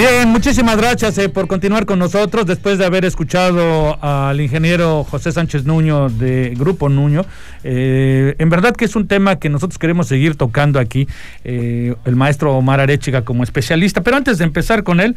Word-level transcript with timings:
Bien, 0.00 0.30
muchísimas 0.30 0.78
gracias 0.78 1.18
eh, 1.18 1.28
por 1.28 1.46
continuar 1.46 1.84
con 1.84 1.98
nosotros 1.98 2.46
después 2.46 2.78
de 2.78 2.86
haber 2.86 3.04
escuchado 3.04 4.02
al 4.02 4.40
ingeniero 4.40 5.04
José 5.04 5.30
Sánchez 5.30 5.66
Nuño 5.66 6.08
de 6.08 6.54
Grupo 6.56 6.88
Nuño. 6.88 7.26
Eh, 7.64 8.34
en 8.38 8.48
verdad 8.48 8.74
que 8.74 8.86
es 8.86 8.96
un 8.96 9.06
tema 9.08 9.38
que 9.38 9.50
nosotros 9.50 9.78
queremos 9.78 10.08
seguir 10.08 10.36
tocando 10.36 10.80
aquí, 10.80 11.06
eh, 11.44 11.94
el 12.06 12.16
maestro 12.16 12.54
Omar 12.56 12.80
Arechiga 12.80 13.26
como 13.26 13.42
especialista, 13.42 14.00
pero 14.00 14.16
antes 14.16 14.38
de 14.38 14.44
empezar 14.44 14.84
con 14.84 15.00
él, 15.00 15.16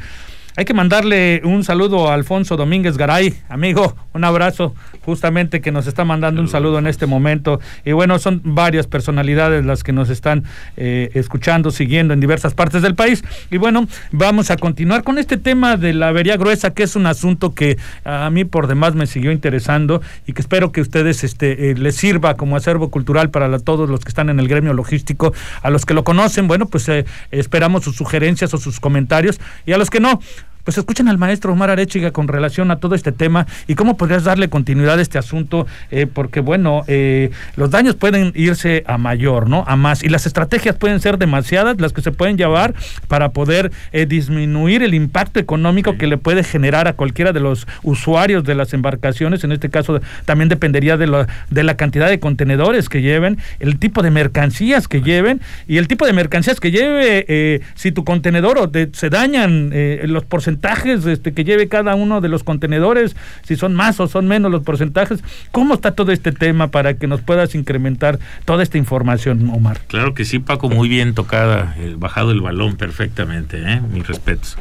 hay 0.55 0.65
que 0.65 0.73
mandarle 0.73 1.41
un 1.43 1.63
saludo 1.63 2.09
a 2.09 2.13
Alfonso 2.13 2.57
Domínguez 2.57 2.97
Garay, 2.97 3.33
amigo, 3.49 3.95
un 4.13 4.23
abrazo, 4.23 4.75
justamente 5.03 5.61
que 5.61 5.71
nos 5.71 5.87
está 5.87 6.05
mandando 6.05 6.41
un 6.41 6.47
saludo 6.47 6.77
en 6.77 6.87
este 6.87 7.07
momento. 7.07 7.59
Y 7.83 7.91
bueno, 7.93 8.19
son 8.19 8.41
varias 8.43 8.85
personalidades 8.85 9.65
las 9.65 9.83
que 9.83 9.91
nos 9.91 10.09
están 10.09 10.43
eh, 10.77 11.09
escuchando, 11.15 11.71
siguiendo 11.71 12.13
en 12.13 12.19
diversas 12.19 12.53
partes 12.53 12.83
del 12.83 12.93
país. 12.93 13.23
Y 13.49 13.57
bueno, 13.57 13.87
vamos 14.11 14.51
a 14.51 14.57
continuar 14.57 15.03
con 15.03 15.17
este 15.17 15.37
tema 15.37 15.75
de 15.77 15.93
la 15.93 16.09
avería 16.09 16.37
gruesa, 16.37 16.73
que 16.73 16.83
es 16.83 16.95
un 16.95 17.07
asunto 17.07 17.55
que 17.55 17.77
a 18.05 18.29
mí 18.29 18.45
por 18.45 18.67
demás 18.67 18.93
me 18.93 19.07
siguió 19.07 19.31
interesando 19.31 20.01
y 20.27 20.33
que 20.33 20.41
espero 20.41 20.71
que 20.71 20.81
ustedes 20.81 21.23
este, 21.23 21.71
eh, 21.71 21.75
les 21.75 21.95
sirva 21.95 22.35
como 22.35 22.55
acervo 22.55 22.89
cultural 22.89 23.31
para 23.31 23.57
todos 23.59 23.89
los 23.89 24.01
que 24.01 24.09
están 24.09 24.29
en 24.29 24.39
el 24.39 24.47
gremio 24.47 24.73
logístico. 24.73 25.33
A 25.61 25.69
los 25.71 25.85
que 25.85 25.93
lo 25.93 26.03
conocen, 26.03 26.47
bueno, 26.47 26.67
pues 26.67 26.87
eh, 26.89 27.05
esperamos 27.31 27.83
sus 27.83 27.95
sugerencias 27.95 28.53
o 28.53 28.57
sus 28.57 28.79
comentarios. 28.79 29.39
Y 29.65 29.73
a 29.73 29.77
los 29.77 29.89
que 29.89 29.99
no, 29.99 30.19
pues 30.63 30.77
escuchen 30.77 31.07
al 31.07 31.17
maestro 31.17 31.53
Omar 31.53 31.69
Arechiga 31.69 32.11
con 32.11 32.27
relación 32.27 32.71
a 32.71 32.77
todo 32.77 32.95
este 32.95 33.11
tema 33.11 33.45
y 33.67 33.75
cómo 33.75 33.97
podrías 33.97 34.23
darle 34.23 34.49
continuidad 34.49 34.99
a 34.99 35.01
este 35.01 35.17
asunto, 35.17 35.67
eh, 35.91 36.07
porque 36.11 36.39
bueno, 36.39 36.83
eh, 36.87 37.31
los 37.55 37.71
daños 37.71 37.95
pueden 37.95 38.31
irse 38.35 38.83
a 38.87 38.97
mayor, 38.97 39.49
¿no? 39.49 39.63
A 39.67 39.75
más, 39.75 40.03
y 40.03 40.09
las 40.09 40.25
estrategias 40.25 40.75
pueden 40.75 40.99
ser 40.99 41.17
demasiadas 41.17 41.79
las 41.79 41.91
que 41.91 42.01
se 42.01 42.11
pueden 42.11 42.37
llevar 42.37 42.73
para 43.07 43.29
poder 43.29 43.71
eh, 43.91 44.05
disminuir 44.05 44.83
el 44.83 44.93
impacto 44.93 45.39
económico 45.39 45.97
que 45.97 46.07
le 46.07 46.17
puede 46.17 46.43
generar 46.43 46.87
a 46.87 46.93
cualquiera 46.93 47.33
de 47.33 47.39
los 47.39 47.67
usuarios 47.83 48.43
de 48.43 48.55
las 48.55 48.73
embarcaciones, 48.73 49.43
en 49.43 49.51
este 49.51 49.69
caso 49.69 49.99
también 50.25 50.49
dependería 50.49 50.97
de, 50.97 51.07
la 51.07 51.27
de 51.49 51.63
la 51.63 51.75
cantidad 51.75 52.07
de 52.07 52.19
contenedores 52.19 52.87
que 52.89 53.01
lleven, 53.01 53.37
el 53.59 53.79
tipo 53.79 54.01
de 54.01 54.11
mercancías 54.11 54.87
que 54.87 55.01
lleven. 55.01 55.41
Y 55.67 55.77
el 55.77 55.87
tipo 55.87 56.05
de 56.05 56.13
mercancías 56.13 56.59
que 56.59 56.71
lleve, 56.71 57.61
si 57.75 57.91
tu 57.91 58.03
contenedor 58.03 58.57
o 58.57 58.71
se 58.93 59.09
dañan 59.09 59.71
los 60.03 60.25
porcentajes 60.25 60.52
porcentajes 60.53 61.05
este, 61.05 61.33
que 61.33 61.43
lleve 61.43 61.67
cada 61.67 61.95
uno 61.95 62.21
de 62.21 62.29
los 62.29 62.43
contenedores, 62.43 63.15
si 63.43 63.55
son 63.55 63.73
más 63.73 63.99
o 63.99 64.07
son 64.07 64.27
menos 64.27 64.51
los 64.51 64.63
porcentajes. 64.63 65.23
¿Cómo 65.51 65.73
está 65.73 65.91
todo 65.91 66.11
este 66.11 66.31
tema 66.31 66.67
para 66.67 66.95
que 66.95 67.07
nos 67.07 67.21
puedas 67.21 67.55
incrementar 67.55 68.19
toda 68.45 68.63
esta 68.63 68.77
información, 68.77 69.49
Omar? 69.49 69.81
Claro 69.87 70.13
que 70.13 70.25
sí, 70.25 70.39
Paco, 70.39 70.69
muy 70.69 70.89
bien 70.89 71.13
tocada, 71.13 71.75
eh, 71.79 71.95
bajado 71.97 72.31
el 72.31 72.41
balón 72.41 72.75
perfectamente, 72.75 73.61
¿eh? 73.61 73.81
mis 73.81 74.05
respetos. 74.07 74.57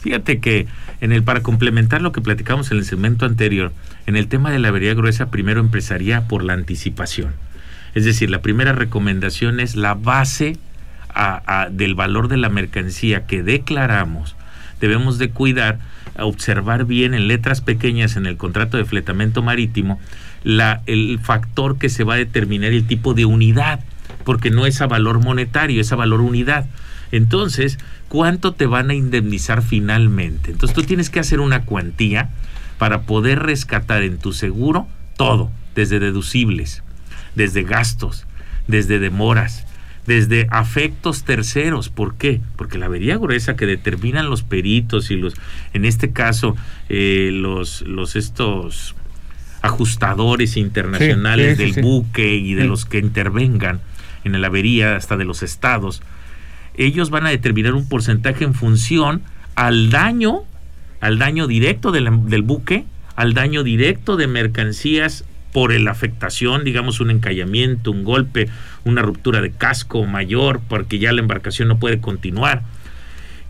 Fíjate 0.00 0.40
que 0.40 0.66
en 1.00 1.12
el 1.12 1.22
para 1.22 1.40
complementar 1.40 2.02
lo 2.02 2.12
que 2.12 2.20
platicamos 2.20 2.70
en 2.70 2.78
el 2.78 2.84
segmento 2.84 3.24
anterior, 3.24 3.72
en 4.06 4.16
el 4.16 4.28
tema 4.28 4.50
de 4.50 4.58
la 4.58 4.68
avería 4.68 4.94
gruesa, 4.94 5.30
primero 5.30 5.60
empezaría 5.60 6.28
por 6.28 6.44
la 6.44 6.52
anticipación. 6.52 7.32
Es 7.94 8.04
decir, 8.04 8.30
la 8.30 8.40
primera 8.42 8.72
recomendación 8.72 9.58
es 9.58 9.74
la 9.74 9.94
base 9.94 10.58
del 11.72 11.96
valor 11.96 12.28
de 12.28 12.36
la 12.36 12.48
mercancía 12.50 13.26
que 13.26 13.42
declaramos 13.42 14.36
debemos 14.80 15.18
de 15.18 15.30
cuidar, 15.30 15.78
observar 16.18 16.84
bien 16.86 17.14
en 17.14 17.28
letras 17.28 17.60
pequeñas 17.60 18.16
en 18.16 18.26
el 18.26 18.36
contrato 18.36 18.76
de 18.76 18.84
fletamento 18.84 19.42
marítimo 19.42 20.00
la, 20.42 20.82
el 20.86 21.18
factor 21.22 21.78
que 21.78 21.88
se 21.88 22.04
va 22.04 22.14
a 22.14 22.18
determinar 22.18 22.72
el 22.72 22.86
tipo 22.86 23.14
de 23.14 23.24
unidad, 23.24 23.80
porque 24.24 24.50
no 24.50 24.66
es 24.66 24.80
a 24.80 24.86
valor 24.86 25.22
monetario, 25.22 25.80
es 25.80 25.92
a 25.92 25.96
valor 25.96 26.20
unidad. 26.20 26.66
Entonces, 27.12 27.78
¿cuánto 28.08 28.52
te 28.52 28.66
van 28.66 28.90
a 28.90 28.94
indemnizar 28.94 29.62
finalmente? 29.62 30.52
Entonces 30.52 30.74
tú 30.74 30.82
tienes 30.82 31.10
que 31.10 31.20
hacer 31.20 31.40
una 31.40 31.64
cuantía 31.64 32.30
para 32.78 33.02
poder 33.02 33.40
rescatar 33.40 34.02
en 34.02 34.18
tu 34.18 34.32
seguro 34.32 34.86
todo, 35.16 35.50
desde 35.74 35.98
deducibles, 35.98 36.82
desde 37.34 37.62
gastos, 37.62 38.26
desde 38.66 38.98
demoras, 38.98 39.66
desde 40.10 40.48
afectos 40.50 41.22
terceros. 41.22 41.88
¿Por 41.88 42.16
qué? 42.16 42.40
Porque 42.56 42.78
la 42.78 42.86
avería 42.86 43.16
gruesa 43.16 43.54
que 43.54 43.64
determinan 43.64 44.28
los 44.28 44.42
peritos 44.42 45.12
y 45.12 45.16
los, 45.16 45.34
en 45.72 45.84
este 45.84 46.10
caso, 46.10 46.56
eh, 46.88 47.30
los, 47.32 47.82
los 47.82 48.16
estos 48.16 48.96
ajustadores 49.62 50.56
internacionales 50.56 51.58
del 51.58 51.80
buque 51.80 52.34
y 52.34 52.54
de 52.54 52.64
los 52.64 52.86
que 52.86 52.98
intervengan 52.98 53.80
en 54.24 54.40
la 54.40 54.48
avería, 54.48 54.96
hasta 54.96 55.16
de 55.16 55.24
los 55.24 55.44
estados, 55.44 56.02
ellos 56.74 57.10
van 57.10 57.26
a 57.26 57.30
determinar 57.30 57.74
un 57.74 57.88
porcentaje 57.88 58.42
en 58.42 58.54
función 58.54 59.22
al 59.54 59.90
daño, 59.90 60.42
al 61.00 61.20
daño 61.20 61.46
directo 61.46 61.92
del 61.92 62.42
buque, 62.42 62.84
al 63.14 63.32
daño 63.32 63.62
directo 63.62 64.16
de 64.16 64.26
mercancías 64.26 65.24
por 65.52 65.78
la 65.78 65.90
afectación, 65.90 66.64
digamos 66.64 67.00
un 67.00 67.10
encallamiento, 67.10 67.90
un 67.90 68.04
golpe, 68.04 68.48
una 68.84 69.02
ruptura 69.02 69.40
de 69.40 69.50
casco 69.50 70.04
mayor, 70.06 70.60
porque 70.68 70.98
ya 70.98 71.12
la 71.12 71.20
embarcación 71.20 71.68
no 71.68 71.78
puede 71.78 72.00
continuar. 72.00 72.62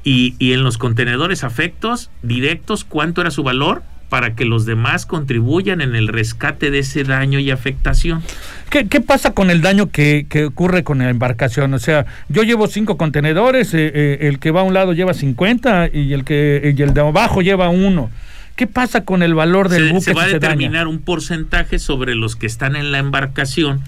Y, 0.02 0.34
en 0.40 0.62
los 0.62 0.78
contenedores 0.78 1.44
afectos 1.44 2.10
directos, 2.22 2.84
¿cuánto 2.84 3.20
era 3.20 3.30
su 3.30 3.42
valor? 3.42 3.82
para 4.08 4.34
que 4.34 4.44
los 4.44 4.66
demás 4.66 5.06
contribuyan 5.06 5.80
en 5.80 5.94
el 5.94 6.08
rescate 6.08 6.72
de 6.72 6.80
ese 6.80 7.04
daño 7.04 7.38
y 7.38 7.52
afectación. 7.52 8.24
¿Qué, 8.68 9.00
pasa 9.00 9.34
con 9.34 9.50
el 9.50 9.60
daño 9.60 9.92
que, 9.92 10.26
ocurre 10.48 10.82
con 10.82 10.98
la 10.98 11.10
embarcación? 11.10 11.72
O 11.74 11.78
sea, 11.78 12.06
yo 12.28 12.42
llevo 12.42 12.66
cinco 12.66 12.96
contenedores, 12.96 13.72
eh, 13.72 13.88
eh, 13.94 14.18
el 14.22 14.40
que 14.40 14.50
va 14.50 14.62
a 14.62 14.64
un 14.64 14.74
lado 14.74 14.94
lleva 14.94 15.14
50 15.14 15.90
y 15.92 16.12
el, 16.12 16.24
que, 16.24 16.74
y 16.76 16.82
el 16.82 16.92
de 16.92 17.00
abajo 17.02 17.40
lleva 17.40 17.68
uno. 17.68 18.10
¿Qué 18.60 18.66
pasa 18.66 19.06
con 19.06 19.22
el 19.22 19.32
valor 19.32 19.70
del 19.70 19.88
buque? 19.88 20.04
Se 20.04 20.12
va 20.12 20.24
a 20.24 20.28
determinar 20.28 20.86
un 20.86 20.98
porcentaje 21.00 21.78
sobre 21.78 22.14
los 22.14 22.36
que 22.36 22.44
están 22.44 22.76
en 22.76 22.92
la 22.92 22.98
embarcación, 22.98 23.80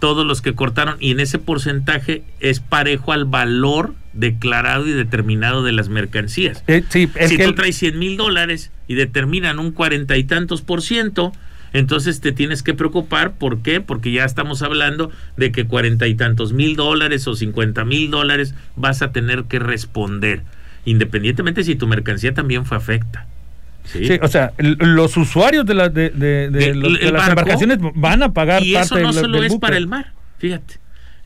todos 0.00 0.26
los 0.26 0.42
que 0.42 0.52
cortaron, 0.52 0.96
y 0.98 1.12
en 1.12 1.20
ese 1.20 1.38
porcentaje 1.38 2.24
es 2.40 2.58
parejo 2.58 3.12
al 3.12 3.24
valor 3.24 3.94
declarado 4.14 4.84
y 4.88 4.90
determinado 4.90 5.62
de 5.62 5.70
las 5.70 5.90
mercancías. 5.90 6.64
Eh, 6.66 6.82
si 6.90 7.06
tú 7.38 7.54
traes 7.54 7.76
100 7.76 8.00
mil 8.00 8.16
dólares 8.16 8.72
y 8.88 8.96
determinan 8.96 9.60
un 9.60 9.70
cuarenta 9.70 10.16
y 10.16 10.24
tantos 10.24 10.60
por 10.60 10.82
ciento, 10.82 11.30
entonces 11.72 12.20
te 12.20 12.32
tienes 12.32 12.64
que 12.64 12.74
preocupar. 12.74 13.34
¿Por 13.34 13.62
qué? 13.62 13.80
Porque 13.80 14.10
ya 14.10 14.24
estamos 14.24 14.60
hablando 14.62 15.12
de 15.36 15.52
que 15.52 15.68
cuarenta 15.68 16.08
y 16.08 16.16
tantos 16.16 16.52
mil 16.52 16.74
dólares 16.74 17.28
o 17.28 17.36
cincuenta 17.36 17.84
mil 17.84 18.10
dólares 18.10 18.56
vas 18.74 19.02
a 19.02 19.12
tener 19.12 19.44
que 19.44 19.60
responder, 19.60 20.42
independientemente 20.84 21.62
si 21.62 21.76
tu 21.76 21.86
mercancía 21.86 22.34
también 22.34 22.64
fue 22.64 22.76
afecta. 22.76 23.28
Sí. 23.86 24.18
o 24.20 24.28
sea, 24.28 24.52
los 24.58 25.16
usuarios 25.16 25.64
de, 25.64 25.74
la, 25.74 25.88
de, 25.88 26.10
de, 26.10 26.74
las 27.12 27.28
embarcaciones 27.28 27.78
van 27.94 28.22
a 28.22 28.32
pagar 28.32 28.62
y 28.62 28.76
eso 28.76 28.98
no 28.98 29.12
solo 29.12 29.42
es 29.42 29.56
para 29.56 29.76
el 29.76 29.86
mar, 29.86 30.12
fíjate. 30.38 30.78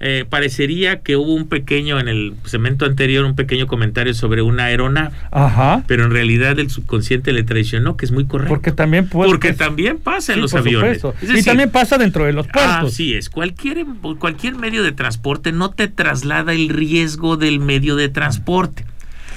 Eh, 0.02 0.24
parecería 0.26 1.02
que 1.02 1.16
hubo 1.16 1.34
un 1.34 1.46
pequeño, 1.46 2.00
en 2.00 2.08
el 2.08 2.32
segmento 2.44 2.86
anterior, 2.86 3.22
un 3.26 3.36
pequeño 3.36 3.66
comentario 3.66 4.14
sobre 4.14 4.40
una 4.40 4.64
aeronave. 4.64 5.14
Ajá. 5.30 5.84
Pero 5.86 6.06
en 6.06 6.10
realidad 6.10 6.58
el 6.58 6.70
subconsciente 6.70 7.34
le 7.34 7.42
traicionó, 7.42 7.98
que 7.98 8.06
es 8.06 8.10
muy 8.10 8.24
correcto. 8.24 8.48
Porque 8.48 8.72
también 8.72 9.06
puede. 9.08 9.30
Porque 9.30 9.52
también 9.52 9.98
pasa 9.98 10.32
en 10.32 10.40
los 10.40 10.54
aviones. 10.54 11.02
y 11.20 11.42
también 11.42 11.70
pasa 11.70 11.98
dentro 11.98 12.24
de 12.24 12.32
los 12.32 12.46
puertos. 12.46 12.94
Así 12.94 13.12
es. 13.12 13.28
Cualquier, 13.28 13.84
cualquier 14.18 14.54
medio 14.54 14.82
de 14.82 14.92
transporte 14.92 15.52
no 15.52 15.70
te 15.70 15.86
traslada 15.88 16.54
el 16.54 16.70
riesgo 16.70 17.36
del 17.36 17.60
medio 17.60 17.94
de 17.94 18.08
transporte. 18.08 18.86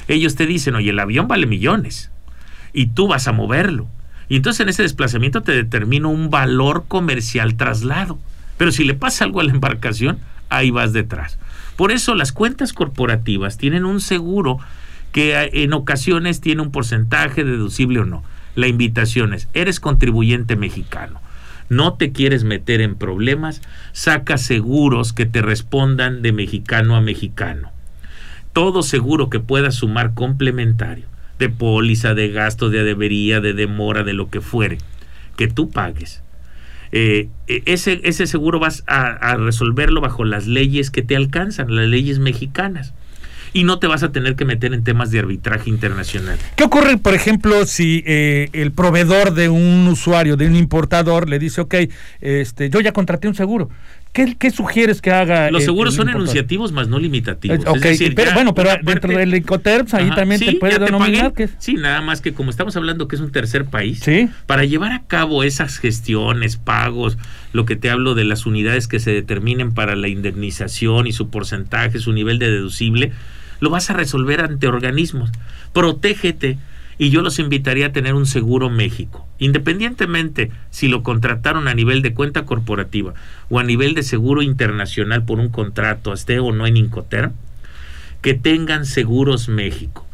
Ellos 0.07 0.35
te 0.35 0.45
dicen, 0.45 0.75
oye, 0.75 0.91
el 0.91 0.99
avión 0.99 1.27
vale 1.27 1.45
millones 1.45 2.12
y 2.73 2.87
tú 2.87 3.07
vas 3.07 3.27
a 3.27 3.31
moverlo. 3.31 3.87
Y 4.27 4.37
entonces 4.37 4.61
en 4.61 4.69
ese 4.69 4.83
desplazamiento 4.83 5.41
te 5.41 5.51
determina 5.51 6.07
un 6.07 6.29
valor 6.29 6.85
comercial 6.87 7.55
traslado. 7.55 8.17
Pero 8.57 8.71
si 8.71 8.83
le 8.83 8.95
pasa 8.95 9.25
algo 9.25 9.39
a 9.39 9.43
la 9.43 9.51
embarcación, 9.51 10.19
ahí 10.49 10.71
vas 10.71 10.93
detrás. 10.93 11.37
Por 11.75 11.91
eso 11.91 12.15
las 12.15 12.31
cuentas 12.31 12.73
corporativas 12.73 13.57
tienen 13.57 13.85
un 13.85 14.01
seguro 14.01 14.59
que 15.11 15.39
eh, 15.39 15.63
en 15.63 15.73
ocasiones 15.73 16.41
tiene 16.41 16.61
un 16.61 16.71
porcentaje 16.71 17.43
deducible 17.43 17.99
o 17.99 18.05
no. 18.05 18.23
La 18.55 18.67
invitación 18.67 19.33
es, 19.33 19.47
eres 19.53 19.79
contribuyente 19.79 20.55
mexicano, 20.55 21.19
no 21.69 21.93
te 21.95 22.11
quieres 22.11 22.43
meter 22.43 22.81
en 22.81 22.95
problemas, 22.95 23.61
saca 23.93 24.37
seguros 24.37 25.11
que 25.11 25.25
te 25.25 25.41
respondan 25.41 26.21
de 26.21 26.33
mexicano 26.33 26.95
a 26.95 27.01
mexicano. 27.01 27.71
Todo 28.51 28.83
seguro 28.83 29.31
que 29.31 29.39
pueda 29.39 29.71
sumar 29.71 30.13
complementario 30.13 31.12
de 31.39 31.49
póliza, 31.49 32.13
de 32.13 32.29
gasto, 32.29 32.69
de 32.69 32.83
debería, 32.83 33.41
de 33.41 33.53
demora, 33.53 34.03
de 34.03 34.13
lo 34.13 34.29
que 34.29 34.41
fuere, 34.41 34.77
que 35.35 35.47
tú 35.47 35.69
pagues. 35.69 36.21
Eh, 36.91 37.29
e, 37.47 37.63
ese, 37.65 38.01
ese 38.03 38.27
seguro 38.27 38.59
vas 38.59 38.83
a, 38.85 39.35
resolverlo 39.37 39.99
bajo 39.99 40.25
las 40.25 40.45
leyes 40.45 40.91
que 40.91 41.01
te 41.01 41.15
alcanzan, 41.15 41.75
las 41.75 41.87
leyes 41.87 42.19
mexicanas. 42.19 42.93
y 43.55 43.65
no 43.65 43.77
te 43.77 43.85
vas 43.85 44.01
a 44.01 44.11
tener 44.11 44.35
que 44.35 44.45
meter 44.45 44.73
en 44.73 44.83
temas 44.83 45.11
de 45.11 45.19
arbitraje 45.19 45.69
internacional. 45.69 46.39
¿Qué 46.55 46.63
ocurre, 46.63 46.97
por 46.97 47.13
ejemplo, 47.13 47.67
si 47.67 48.03
eh, 48.07 48.49
el 48.51 48.71
proveedor 48.71 49.35
de 49.35 49.47
un 49.47 49.87
usuario, 49.87 50.37
de 50.37 50.47
un 50.47 50.55
importador, 50.55 51.29
le 51.29 51.37
dice, 51.37 51.61
ok, 51.61 51.75
este, 52.19 52.71
yo 52.71 52.79
ya 52.79 52.93
contraté 52.93 53.27
un 53.27 53.35
seguro, 53.35 53.69
¿Qué, 54.13 54.51
sugieres 54.51 55.01
que 55.01 55.09
haga? 55.09 55.49
Los 55.49 55.63
seguros 55.63 55.95
son 55.95 56.07
enunciativos 56.07 56.71
más 56.71 56.87
no 56.87 56.99
limitativos. 56.99 57.65
pero, 58.15 58.31
bueno, 58.35 58.53
pero 58.53 58.69
dentro 58.83 59.17
del 59.17 59.33
Incoterms 59.33 59.95
ahí 59.95 60.11
también 60.11 60.39
te 60.39 60.53
puede 60.53 60.77
denominar 60.77 61.33
que... 61.33 61.49
Sí, 61.57 61.73
nada 61.73 61.99
más 62.01 62.21
que 62.21 62.31
como 62.31 62.51
estamos 62.51 62.75
hablando 62.75 63.07
que 63.07 63.15
es 63.15 63.21
un 63.23 63.31
tercer 63.31 63.65
país, 63.65 64.05
para 64.45 64.65
llevar 64.65 64.91
a 64.91 65.01
cabo 65.07 65.43
esas 65.43 65.79
gestiones, 65.79 66.57
pagos, 66.57 67.17
lo 67.53 67.65
que 67.65 67.75
te 67.75 67.89
hablo 67.89 68.13
de 68.13 68.23
las 68.23 68.45
unidades 68.45 68.87
que 68.87 68.99
se 68.99 69.11
determinen 69.11 69.73
para 69.73 69.95
la 69.95 70.07
indemnización 70.07 71.07
y 71.07 71.11
su 71.11 71.29
porcentaje, 71.29 71.97
su 71.97 72.13
nivel 72.13 72.37
de 72.37 72.51
deducible, 72.51 73.13
lo 73.61 73.71
vas 73.71 73.89
a 73.89 73.93
resolver 73.93 74.41
ante 74.41 74.67
organismos. 74.67 75.31
Protégete 75.73 76.59
y 76.97 77.09
yo 77.09 77.21
los 77.21 77.39
invitaría 77.39 77.87
a 77.87 77.91
tener 77.91 78.13
un 78.13 78.25
seguro 78.25 78.69
México, 78.69 79.27
independientemente 79.39 80.51
si 80.69 80.87
lo 80.87 81.03
contrataron 81.03 81.67
a 81.67 81.73
nivel 81.73 82.01
de 82.01 82.13
cuenta 82.13 82.45
corporativa 82.45 83.13
o 83.49 83.59
a 83.59 83.63
nivel 83.63 83.93
de 83.93 84.03
seguro 84.03 84.41
internacional 84.41 85.23
por 85.23 85.39
un 85.39 85.49
contrato, 85.49 86.13
esté 86.13 86.39
o 86.39 86.51
no 86.51 86.67
en 86.67 86.77
Incoterm, 86.77 87.33
que 88.21 88.33
tengan 88.33 88.85
seguros 88.85 89.49
México 89.49 90.07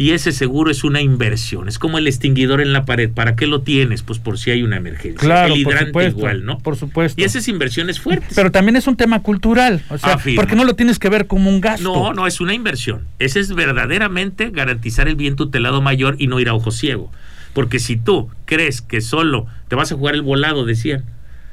y 0.00 0.12
ese 0.12 0.32
seguro 0.32 0.70
es 0.70 0.82
una 0.82 1.02
inversión. 1.02 1.68
Es 1.68 1.78
como 1.78 1.98
el 1.98 2.06
extinguidor 2.06 2.62
en 2.62 2.72
la 2.72 2.86
pared. 2.86 3.10
¿Para 3.10 3.36
qué 3.36 3.46
lo 3.46 3.60
tienes? 3.60 4.02
Pues 4.02 4.18
por 4.18 4.38
si 4.38 4.50
hay 4.50 4.62
una 4.62 4.78
emergencia. 4.78 5.20
Claro, 5.20 5.52
el 5.52 5.60
hidrante 5.60 6.06
igual, 6.06 6.46
¿no? 6.46 6.58
Por 6.58 6.76
supuesto. 6.76 7.20
Y 7.20 7.24
esas 7.24 7.46
inversiones 7.48 8.00
fuertes. 8.00 8.32
Pero 8.34 8.50
también 8.50 8.76
es 8.76 8.86
un 8.86 8.96
tema 8.96 9.20
cultural. 9.20 9.82
O 9.90 9.98
sea, 9.98 10.18
porque 10.36 10.56
no 10.56 10.64
lo 10.64 10.74
tienes 10.74 10.98
que 10.98 11.10
ver 11.10 11.26
como 11.26 11.50
un 11.50 11.60
gasto. 11.60 11.84
No, 11.84 12.14
no, 12.14 12.26
es 12.26 12.40
una 12.40 12.54
inversión. 12.54 13.02
Ese 13.18 13.40
es 13.40 13.54
verdaderamente 13.54 14.48
garantizar 14.48 15.06
el 15.06 15.16
bien 15.16 15.36
tutelado 15.36 15.82
mayor 15.82 16.16
y 16.18 16.28
no 16.28 16.40
ir 16.40 16.48
a 16.48 16.54
ojo 16.54 16.70
ciego. 16.70 17.12
Porque 17.52 17.78
si 17.78 17.98
tú 17.98 18.30
crees 18.46 18.80
que 18.80 19.02
solo 19.02 19.48
te 19.68 19.76
vas 19.76 19.92
a 19.92 19.96
jugar 19.96 20.14
el 20.14 20.22
volado, 20.22 20.64
decían, 20.64 21.04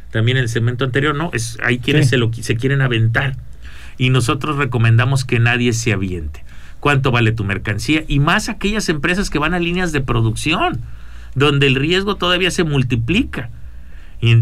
también 0.10 0.38
en 0.38 0.44
el 0.44 0.50
segmento 0.50 0.86
anterior, 0.86 1.14
no, 1.14 1.32
es, 1.34 1.58
hay 1.62 1.80
quienes 1.80 2.08
se, 2.08 2.16
lo, 2.16 2.32
se 2.32 2.56
quieren 2.56 2.80
aventar. 2.80 3.36
Y 3.98 4.10
nosotros 4.10 4.56
recomendamos 4.56 5.26
que 5.26 5.40
nadie 5.40 5.74
se 5.74 5.92
aviente 5.92 6.47
cuánto 6.80 7.12
vale 7.12 7.32
tu 7.32 7.44
mercancía 7.44 8.04
y 8.08 8.20
más 8.20 8.50
aquellas 8.50 8.90
empresas 8.90 9.30
que 9.30 9.40
van 9.40 9.54
a 9.54 9.60
líneas 9.60 9.92
de 9.92 10.02
producción, 10.02 10.82
donde 11.36 11.68
el 11.68 11.76
riesgo 11.76 12.16
todavía 12.16 12.52
se 12.52 12.64
multiplica 12.64 13.50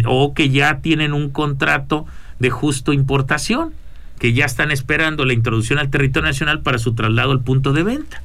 o 0.05 0.33
que 0.33 0.49
ya 0.49 0.79
tienen 0.79 1.13
un 1.13 1.29
contrato 1.29 2.05
de 2.39 2.49
justo 2.49 2.93
importación, 2.93 3.73
que 4.19 4.33
ya 4.33 4.45
están 4.45 4.71
esperando 4.71 5.25
la 5.25 5.33
introducción 5.33 5.79
al 5.79 5.89
territorio 5.89 6.29
nacional 6.29 6.61
para 6.61 6.77
su 6.77 6.93
traslado 6.93 7.31
al 7.31 7.41
punto 7.41 7.73
de 7.73 7.83
venta. 7.83 8.21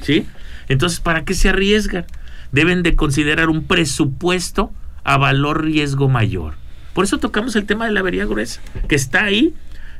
¿Sí? 0.00 0.26
Entonces, 0.68 1.00
¿para 1.00 1.24
qué 1.24 1.34
se 1.34 1.50
arriesgan? 1.50 2.06
Deben 2.52 2.82
de 2.82 2.96
considerar 2.96 3.48
un 3.48 3.64
presupuesto 3.64 4.70
a 5.02 5.18
valor 5.18 5.64
riesgo 5.64 6.08
mayor. 6.08 6.54
Por 6.94 7.04
eso 7.04 7.18
tocamos 7.18 7.56
el 7.56 7.66
tema 7.66 7.86
de 7.86 7.92
la 7.92 8.00
avería 8.00 8.24
gruesa, 8.24 8.60
que 8.88 8.94
está 8.94 9.24
ahí 9.24 9.52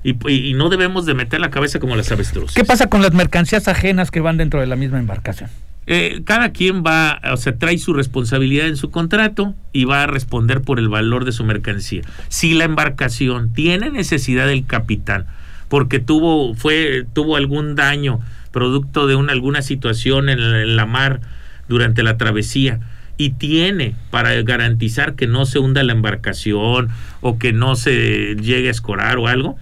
y, 0.04 0.52
no 0.54 0.68
debemos 0.68 1.06
de 1.06 1.14
meter 1.14 1.40
la 1.40 1.50
cabeza 1.50 1.80
como 1.80 1.96
las 1.96 2.12
avestruces. 2.12 2.54
¿Qué 2.54 2.64
pasa 2.64 2.88
con 2.88 3.00
las 3.00 3.14
mercancías 3.14 3.68
ajenas 3.68 4.10
que 4.10 4.20
van 4.20 4.36
dentro 4.36 4.60
de 4.60 4.66
la 4.66 4.76
misma 4.76 4.98
embarcación? 4.98 5.48
Eh, 5.86 6.22
cada 6.24 6.52
quien 6.52 6.82
va, 6.82 7.20
o 7.32 7.36
sea, 7.36 7.56
trae 7.56 7.78
su 7.78 7.94
responsabilidad 7.94 8.68
en 8.68 8.76
su 8.76 8.90
contrato 8.90 9.54
y 9.72 9.84
va 9.84 10.02
a 10.02 10.06
responder 10.06 10.60
por 10.60 10.78
el 10.78 10.88
valor 10.88 11.24
de 11.24 11.32
su 11.32 11.44
mercancía. 11.44 12.02
Si 12.28 12.54
la 12.54 12.64
embarcación 12.64 13.52
tiene 13.52 13.90
necesidad 13.90 14.46
del 14.46 14.66
capitán, 14.66 15.26
porque 15.68 16.00
tuvo, 16.00 16.54
fue, 16.54 17.06
tuvo 17.12 17.36
algún 17.36 17.74
daño 17.74 18.20
producto 18.52 19.06
de 19.06 19.16
una, 19.16 19.32
alguna 19.32 19.62
situación 19.62 20.28
en 20.28 20.76
la 20.76 20.86
mar 20.86 21.20
durante 21.66 22.02
la 22.02 22.16
travesía, 22.18 22.80
y 23.16 23.30
tiene 23.30 23.94
para 24.10 24.40
garantizar 24.42 25.14
que 25.14 25.26
no 25.26 25.46
se 25.46 25.58
hunda 25.58 25.82
la 25.82 25.92
embarcación 25.92 26.88
o 27.20 27.38
que 27.38 27.52
no 27.52 27.76
se 27.76 28.36
llegue 28.36 28.68
a 28.68 28.72
escorar 28.72 29.18
o 29.18 29.28
algo, 29.28 29.56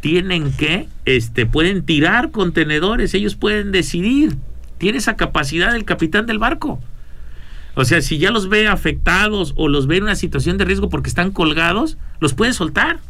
tienen 0.00 0.52
que, 0.52 0.88
este, 1.04 1.46
pueden 1.46 1.84
tirar 1.84 2.30
contenedores, 2.30 3.14
ellos 3.14 3.34
pueden 3.34 3.72
decidir. 3.72 4.36
Tiene 4.78 4.98
esa 4.98 5.16
capacidad 5.16 5.74
el 5.74 5.84
capitán 5.84 6.26
del 6.26 6.38
barco. 6.38 6.80
O 7.74 7.84
sea, 7.84 8.00
si 8.00 8.18
ya 8.18 8.30
los 8.30 8.48
ve 8.48 8.68
afectados 8.68 9.54
o 9.56 9.68
los 9.68 9.86
ve 9.86 9.98
en 9.98 10.04
una 10.04 10.16
situación 10.16 10.58
de 10.58 10.64
riesgo 10.64 10.88
porque 10.88 11.08
están 11.08 11.30
colgados, 11.30 11.96
los 12.20 12.34
puede 12.34 12.52
soltar. 12.52 13.00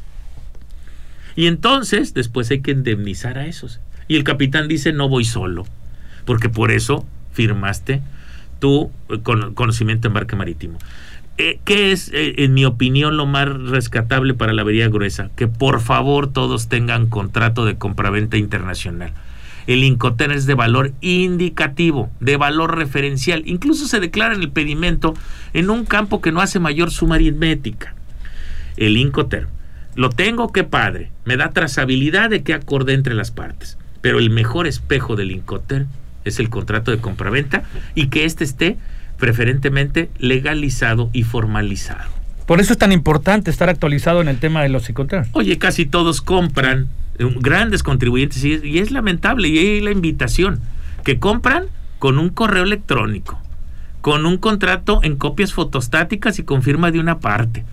Y 1.37 1.47
entonces, 1.47 2.15
después 2.15 2.51
hay 2.51 2.61
que 2.61 2.73
indemnizar 2.73 3.39
a 3.39 3.47
esos. 3.47 3.81
Y 4.09 4.17
el 4.17 4.25
capitán 4.25 4.69
dice, 4.69 4.93
no 4.93 5.09
voy 5.09 5.25
solo, 5.25 5.67
porque 6.25 6.49
por 6.49 6.71
eso 6.71 7.07
firmaste 7.33 8.03
tu 8.59 8.91
eh, 9.09 9.21
conocimiento 9.55 10.09
en 10.09 10.15
barco 10.15 10.37
marítimo. 10.37 10.79
Eh, 11.41 11.61
¿Qué 11.65 11.93
es, 11.93 12.11
eh, 12.13 12.35
en 12.39 12.55
mi 12.55 12.65
opinión, 12.65 13.17
lo 13.17 13.25
más 13.25 13.49
rescatable 13.49 14.35
para 14.35 14.53
la 14.53 14.63
avería 14.63 14.89
gruesa? 14.89 15.31
Que 15.37 15.47
por 15.47 15.81
favor 15.81 16.33
todos 16.33 16.69
tengan 16.69 17.07
contrato 17.07 17.65
de 17.65 17.79
compraventa 17.79 18.37
internacional. 18.37 19.13
El 19.69 19.85
Incoterm 19.85 20.33
es 20.33 20.47
de 20.47 20.55
valor 20.55 20.93
indicativo, 21.01 22.11
de 22.19 22.37
valor 22.37 22.77
referencial. 22.77 23.43
Incluso 23.47 23.87
se 23.87 24.01
declara 24.01 24.35
en 24.35 24.41
el 24.41 24.51
pedimento 24.51 25.15
en 25.53 25.71
un 25.71 25.85
campo 25.85 26.21
que 26.21 26.33
no 26.33 26.41
hace 26.41 26.59
mayor 26.59 26.91
suma 26.91 27.15
aritmética. 27.17 27.95
El 28.77 28.97
Incoterm. 28.97 29.49
Lo 29.95 30.11
tengo, 30.11 30.53
qué 30.53 30.65
padre. 30.65 31.13
Me 31.25 31.37
da 31.37 31.51
trazabilidad 31.51 32.31
de 32.31 32.43
qué 32.43 32.55
acorde 32.55 32.95
entre 32.95 33.15
las 33.15 33.31
partes. 33.31 33.79
Pero 34.01 34.19
el 34.19 34.31
mejor 34.31 34.67
espejo 34.67 35.15
del 35.15 35.31
Incoterm 35.31 35.87
es 36.25 36.41
el 36.41 36.51
contrato 36.51 36.91
de 36.91 36.99
compraventa 36.99 37.63
y 37.95 38.07
que 38.07 38.25
éste 38.25 38.45
esté 38.45 38.77
preferentemente 39.19 40.11
legalizado 40.19 41.11
y 41.13 41.25
formalizado. 41.25 42.11
Por 42.47 42.61
eso 42.61 42.73
es 42.73 42.79
tan 42.79 42.93
importante 42.93 43.51
estar 43.51 43.69
actualizado 43.69 44.23
en 44.23 44.29
el 44.29 44.39
tema 44.39 44.63
de 44.63 44.71
los 44.71 44.85
psicoterms. 44.85 45.29
Oye, 45.33 45.59
casi 45.59 45.85
todos 45.85 46.23
compran, 46.23 46.89
eh, 47.19 47.31
grandes 47.41 47.83
contribuyentes, 47.83 48.43
y 48.43 48.79
es, 48.79 48.91
lamentable, 48.91 49.49
y 49.49 49.59
hay 49.59 49.81
la 49.83 49.91
invitación, 49.91 50.61
que 51.05 51.19
compran 51.19 51.67
con 51.99 52.19
un 52.19 52.31
correo 52.31 52.63
electrónico, 52.63 53.39
con 54.01 54.25
un 54.25 54.39
contrato 54.39 55.01
en 55.03 55.17
copias 55.17 55.53
fotostáticas 55.53 56.39
y 56.39 56.45
con 56.45 56.63
firma 56.63 56.91
de 56.91 57.01
una 57.01 57.19
parte. 57.19 57.65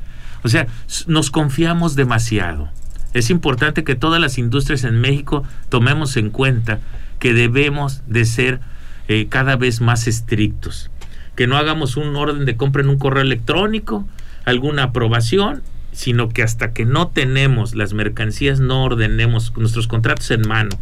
O 0.44 0.50
sea, 0.50 0.68
nos 1.08 1.32
confiamos 1.32 1.96
demasiado. 1.96 2.70
Es 3.14 3.30
importante 3.30 3.86
que 3.86 3.96
todas 3.96 4.20
las 4.20 4.38
industrias 4.38 4.84
en 4.84 5.00
México 5.00 5.44
tomemos 5.70 6.18
en 6.18 6.32
cuenta 6.32 6.80
que 7.20 7.34
debemos 7.34 8.02
de 8.08 8.26
ser 8.26 8.60
eh, 9.08 9.28
cada 9.30 9.56
vez 9.56 9.80
más 9.80 10.08
estrictos 10.08 10.92
que 11.36 11.48
no 11.48 11.58
hagamos 11.58 11.98
un 11.98 12.16
orden 12.16 12.46
de 12.46 12.56
compra 12.56 12.82
en 12.82 12.90
un 12.90 12.98
correo 12.98 13.24
electrónico, 13.24 14.08
alguna 14.46 14.84
aprobación, 14.84 15.62
sino 15.92 16.30
que 16.30 16.44
hasta 16.44 16.74
que 16.74 16.86
no 16.86 17.08
tenemos 17.08 17.76
las 17.76 17.94
mercancías, 17.94 18.60
no 18.60 18.84
ordenemos 18.84 19.54
nuestros 19.58 19.88
contratos 19.88 20.30
en 20.32 20.48
mano, 20.48 20.78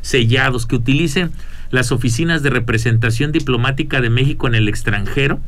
sellados, 0.00 0.66
que 0.66 0.76
utilicen 0.76 1.30
las 1.70 1.92
oficinas 1.92 2.42
de 2.42 2.50
representación 2.50 3.32
diplomática 3.32 4.00
de 4.00 4.10
México 4.10 4.46
en 4.46 4.54
el 4.54 4.68
extranjero, 4.68 5.40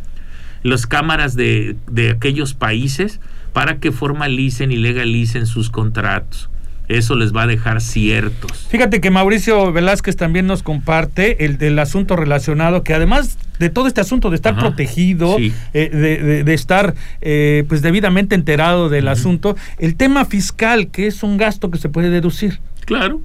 las 0.62 0.86
cámaras 0.86 1.36
de, 1.36 1.76
de 1.86 2.10
aquellos 2.10 2.54
países, 2.54 3.20
para 3.52 3.78
que 3.78 3.92
formalicen 3.92 4.72
y 4.72 4.76
legalicen 4.76 5.46
sus 5.46 5.70
contratos 5.70 6.48
eso 6.88 7.14
les 7.14 7.34
va 7.34 7.42
a 7.42 7.46
dejar 7.46 7.80
ciertos. 7.80 8.66
Fíjate 8.68 9.00
que 9.00 9.10
Mauricio 9.10 9.72
Velázquez 9.72 10.16
también 10.16 10.46
nos 10.46 10.62
comparte 10.62 11.44
el, 11.44 11.58
del 11.58 11.78
asunto 11.78 12.16
relacionado, 12.16 12.82
que 12.82 12.94
además 12.94 13.38
de 13.58 13.70
todo 13.70 13.86
este 13.88 14.00
asunto 14.00 14.30
de 14.30 14.36
estar 14.36 14.56
protegido, 14.56 15.36
eh, 15.38 16.42
de, 16.44 16.54
estar 16.54 16.94
eh, 17.20 17.64
pues 17.68 17.82
debidamente 17.82 18.34
enterado 18.34 18.88
del 18.88 19.08
asunto, 19.08 19.56
el 19.78 19.96
tema 19.96 20.24
fiscal, 20.24 20.88
que 20.88 21.06
es 21.06 21.22
un 21.22 21.36
gasto 21.36 21.70
que 21.70 21.78
se 21.78 21.88
puede 21.88 22.10
deducir. 22.10 22.60
Claro. 22.84 23.20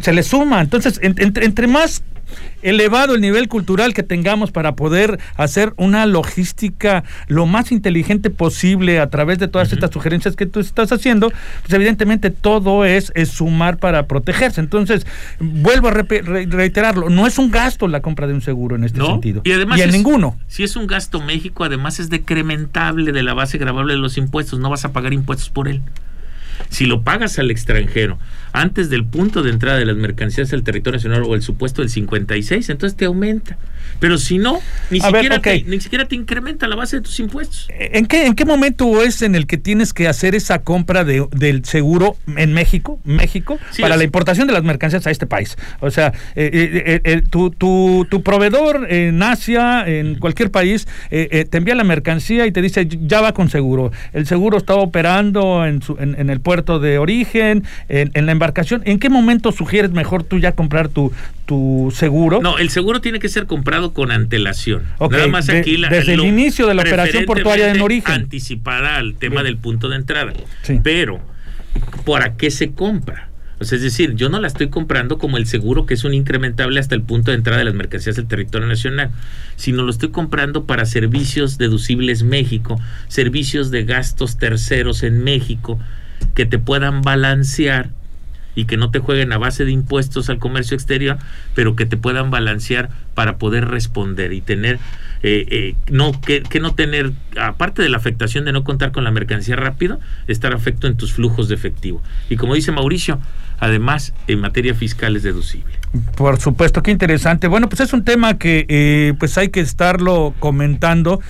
Se, 0.00 0.12
le 0.12 0.22
suma. 0.22 0.60
Entonces, 0.60 1.00
entre 1.02 1.66
más 1.66 2.02
elevado 2.62 3.14
el 3.14 3.20
nivel 3.20 3.48
cultural 3.48 3.94
que 3.94 4.02
tengamos 4.02 4.50
para 4.50 4.76
poder 4.76 5.18
hacer 5.36 5.72
una 5.76 6.06
logística 6.06 7.04
lo 7.26 7.46
más 7.46 7.72
inteligente 7.72 8.30
posible 8.30 9.00
a 9.00 9.08
través 9.08 9.38
de 9.38 9.48
todas 9.48 9.72
estas 9.72 9.90
sugerencias 9.90 10.36
que 10.36 10.46
tú 10.46 10.60
estás 10.60 10.92
haciendo, 10.92 11.30
pues 11.30 11.72
evidentemente 11.72 12.30
todo 12.30 12.84
es, 12.84 13.12
sumar 13.30 13.78
para 13.78 14.06
protegerse. 14.06 14.60
Entonces, 14.60 15.06
vuelvo 15.38 15.88
a 15.88 15.92
reiterarlo, 15.92 17.08
no 17.08 17.26
es 17.26 17.38
un 17.38 17.50
gasto 17.50 17.88
la 17.88 18.00
compra 18.00 18.26
de 18.26 18.34
un 18.34 18.42
seguro 18.42 18.76
en 18.76 18.84
este 18.84 19.00
sentido. 19.00 19.42
Y 19.44 19.52
además, 19.52 19.80
en 19.80 19.90
ninguno. 19.90 20.38
Si 20.48 20.62
es 20.62 20.76
un 20.76 20.86
gasto 20.86 21.20
México, 21.20 21.64
además 21.64 22.00
es 22.00 22.10
decrementable 22.10 23.12
de 23.12 23.22
la 23.22 23.34
base 23.34 23.58
grabable 23.58 23.94
de 23.94 23.98
los 23.98 24.16
impuestos, 24.16 24.58
no 24.58 24.70
vas 24.70 24.84
a 24.84 24.92
pagar 24.92 25.12
impuestos 25.12 25.50
por 25.50 25.68
él. 25.68 25.82
Si 26.68 26.86
lo 26.86 27.02
pagas 27.02 27.38
al 27.38 27.50
extranjero, 27.50 28.18
antes 28.52 28.90
del 28.90 29.04
punto 29.04 29.42
de 29.42 29.50
entrada 29.50 29.78
de 29.78 29.84
las 29.84 29.96
mercancías 29.96 30.52
al 30.52 30.62
territorio 30.62 30.98
nacional 30.98 31.22
o 31.24 31.34
el 31.34 31.42
supuesto 31.42 31.82
del 31.82 31.90
56, 31.90 32.68
entonces 32.70 32.96
te 32.96 33.04
aumenta. 33.04 33.58
Pero 33.98 34.16
si 34.16 34.38
no, 34.38 34.60
ni, 34.90 35.00
siquiera, 35.00 35.40
te, 35.40 35.62
ni 35.64 35.80
siquiera 35.80 36.06
te 36.06 36.14
incrementa 36.14 36.66
la 36.68 36.76
base 36.76 36.96
de 36.96 37.02
tus 37.02 37.20
impuestos. 37.20 37.68
¿En 37.68 38.06
qué, 38.06 38.26
¿En 38.26 38.34
qué 38.34 38.44
momento 38.44 39.02
es 39.02 39.20
en 39.22 39.34
el 39.34 39.46
que 39.46 39.58
tienes 39.58 39.92
que 39.92 40.08
hacer 40.08 40.34
esa 40.34 40.60
compra 40.62 41.04
de, 41.04 41.26
del 41.32 41.64
seguro 41.64 42.16
en 42.36 42.52
México, 42.54 42.98
México 43.04 43.58
para 43.78 43.96
la 43.96 44.04
importación 44.04 44.46
de 44.46 44.54
las 44.54 44.64
mercancías 44.64 45.06
a 45.06 45.10
este 45.10 45.26
país? 45.26 45.56
O 45.80 45.90
sea, 45.90 46.14
eh, 46.34 46.50
eh, 46.52 47.00
eh, 47.04 47.22
tu, 47.28 47.50
tu, 47.50 48.06
tu, 48.08 48.22
proveedor 48.22 48.90
en 48.90 49.22
Asia, 49.22 49.86
en 49.86 50.14
cualquier 50.18 50.50
país, 50.50 50.88
te 51.10 51.56
envía 51.56 51.74
la 51.74 51.84
mercancía 51.84 52.46
y 52.46 52.52
te 52.52 52.62
dice, 52.62 52.88
ya 52.88 53.20
va 53.20 53.34
con 53.34 53.50
seguro. 53.50 53.92
El 54.12 54.26
seguro 54.26 54.56
está 54.56 54.74
operando 54.74 55.66
en, 55.66 55.82
su, 55.82 55.96
en, 55.98 56.30
el 56.30 56.40
puerto 56.40 56.78
de 56.78 56.98
origen, 56.98 57.64
en, 57.88 58.10
en 58.14 58.26
la 58.26 58.32
embarcación. 58.40 58.82
¿En 58.86 58.98
qué 58.98 59.10
momento 59.10 59.52
sugieres 59.52 59.90
mejor 59.90 60.24
tú 60.24 60.38
ya 60.38 60.52
comprar 60.52 60.88
tu, 60.88 61.12
tu 61.44 61.92
seguro? 61.94 62.40
No, 62.40 62.56
el 62.56 62.70
seguro 62.70 63.02
tiene 63.02 63.18
que 63.18 63.28
ser 63.28 63.46
comprado 63.46 63.92
con 63.92 64.10
antelación. 64.10 64.84
Nada 64.98 65.28
más 65.28 65.50
aquí 65.50 65.76
desde 65.76 66.14
el 66.14 66.20
inicio 66.20 66.66
de 66.66 66.74
la 66.74 66.82
operación 66.82 67.26
portuaria 67.26 67.70
en 67.70 67.82
origen. 67.82 68.14
Anticipada 68.14 68.96
al 68.96 69.14
tema 69.16 69.42
del 69.42 69.58
punto 69.58 69.90
de 69.90 69.96
entrada. 69.96 70.32
Pero, 70.82 71.20
¿para 72.06 72.36
qué 72.36 72.50
se 72.50 72.72
compra? 72.72 73.28
O 73.58 73.64
sea, 73.64 73.76
es 73.76 73.82
decir, 73.82 74.14
yo 74.14 74.30
no 74.30 74.40
la 74.40 74.46
estoy 74.46 74.70
comprando 74.70 75.18
como 75.18 75.36
el 75.36 75.44
seguro 75.44 75.84
que 75.84 75.92
es 75.92 76.04
un 76.04 76.14
incrementable 76.14 76.80
hasta 76.80 76.94
el 76.94 77.02
punto 77.02 77.30
de 77.30 77.36
entrada 77.36 77.58
de 77.58 77.66
las 77.66 77.74
mercancías 77.74 78.16
del 78.16 78.26
territorio 78.26 78.66
nacional, 78.66 79.10
sino 79.56 79.82
lo 79.82 79.90
estoy 79.90 80.08
comprando 80.08 80.64
para 80.64 80.86
servicios 80.86 81.58
deducibles 81.58 82.22
México, 82.22 82.80
servicios 83.08 83.70
de 83.70 83.84
gastos 83.84 84.38
terceros 84.38 85.02
en 85.02 85.22
México 85.22 85.78
que 86.34 86.46
te 86.46 86.58
puedan 86.58 87.02
balancear 87.02 87.90
y 88.60 88.66
que 88.66 88.76
no 88.76 88.90
te 88.90 88.98
jueguen 88.98 89.32
a 89.32 89.38
base 89.38 89.64
de 89.64 89.70
impuestos 89.70 90.28
al 90.28 90.38
comercio 90.38 90.74
exterior, 90.74 91.16
pero 91.54 91.76
que 91.76 91.86
te 91.86 91.96
puedan 91.96 92.30
balancear 92.30 92.90
para 93.14 93.38
poder 93.38 93.68
responder 93.68 94.34
y 94.34 94.42
tener, 94.42 94.78
eh, 95.22 95.46
eh, 95.50 95.74
no, 95.90 96.20
que, 96.20 96.42
no 96.60 96.74
tener, 96.74 97.12
aparte 97.40 97.80
de 97.80 97.88
la 97.88 97.96
afectación 97.96 98.44
de 98.44 98.52
no 98.52 98.62
contar 98.62 98.92
con 98.92 99.02
la 99.02 99.10
mercancía 99.10 99.56
rápido, 99.56 99.98
estar 100.26 100.52
afecto 100.52 100.86
en 100.88 100.98
tus 100.98 101.14
flujos 101.14 101.48
de 101.48 101.54
efectivo. 101.54 102.02
Y 102.28 102.36
como 102.36 102.54
dice 102.54 102.70
Mauricio, 102.70 103.18
además 103.60 104.12
en 104.26 104.40
materia 104.40 104.74
fiscal 104.74 105.16
es 105.16 105.22
deducible. 105.22 105.72
Por 106.14 106.38
supuesto, 106.38 106.82
qué 106.82 106.90
interesante. 106.90 107.48
Bueno, 107.48 107.70
pues 107.70 107.80
es 107.80 107.94
un 107.94 108.04
tema 108.04 108.36
que 108.36 108.66
eh, 108.68 109.14
pues 109.18 109.38
hay 109.38 109.48
que 109.48 109.60
estarlo 109.60 110.34
comentando. 110.38 111.22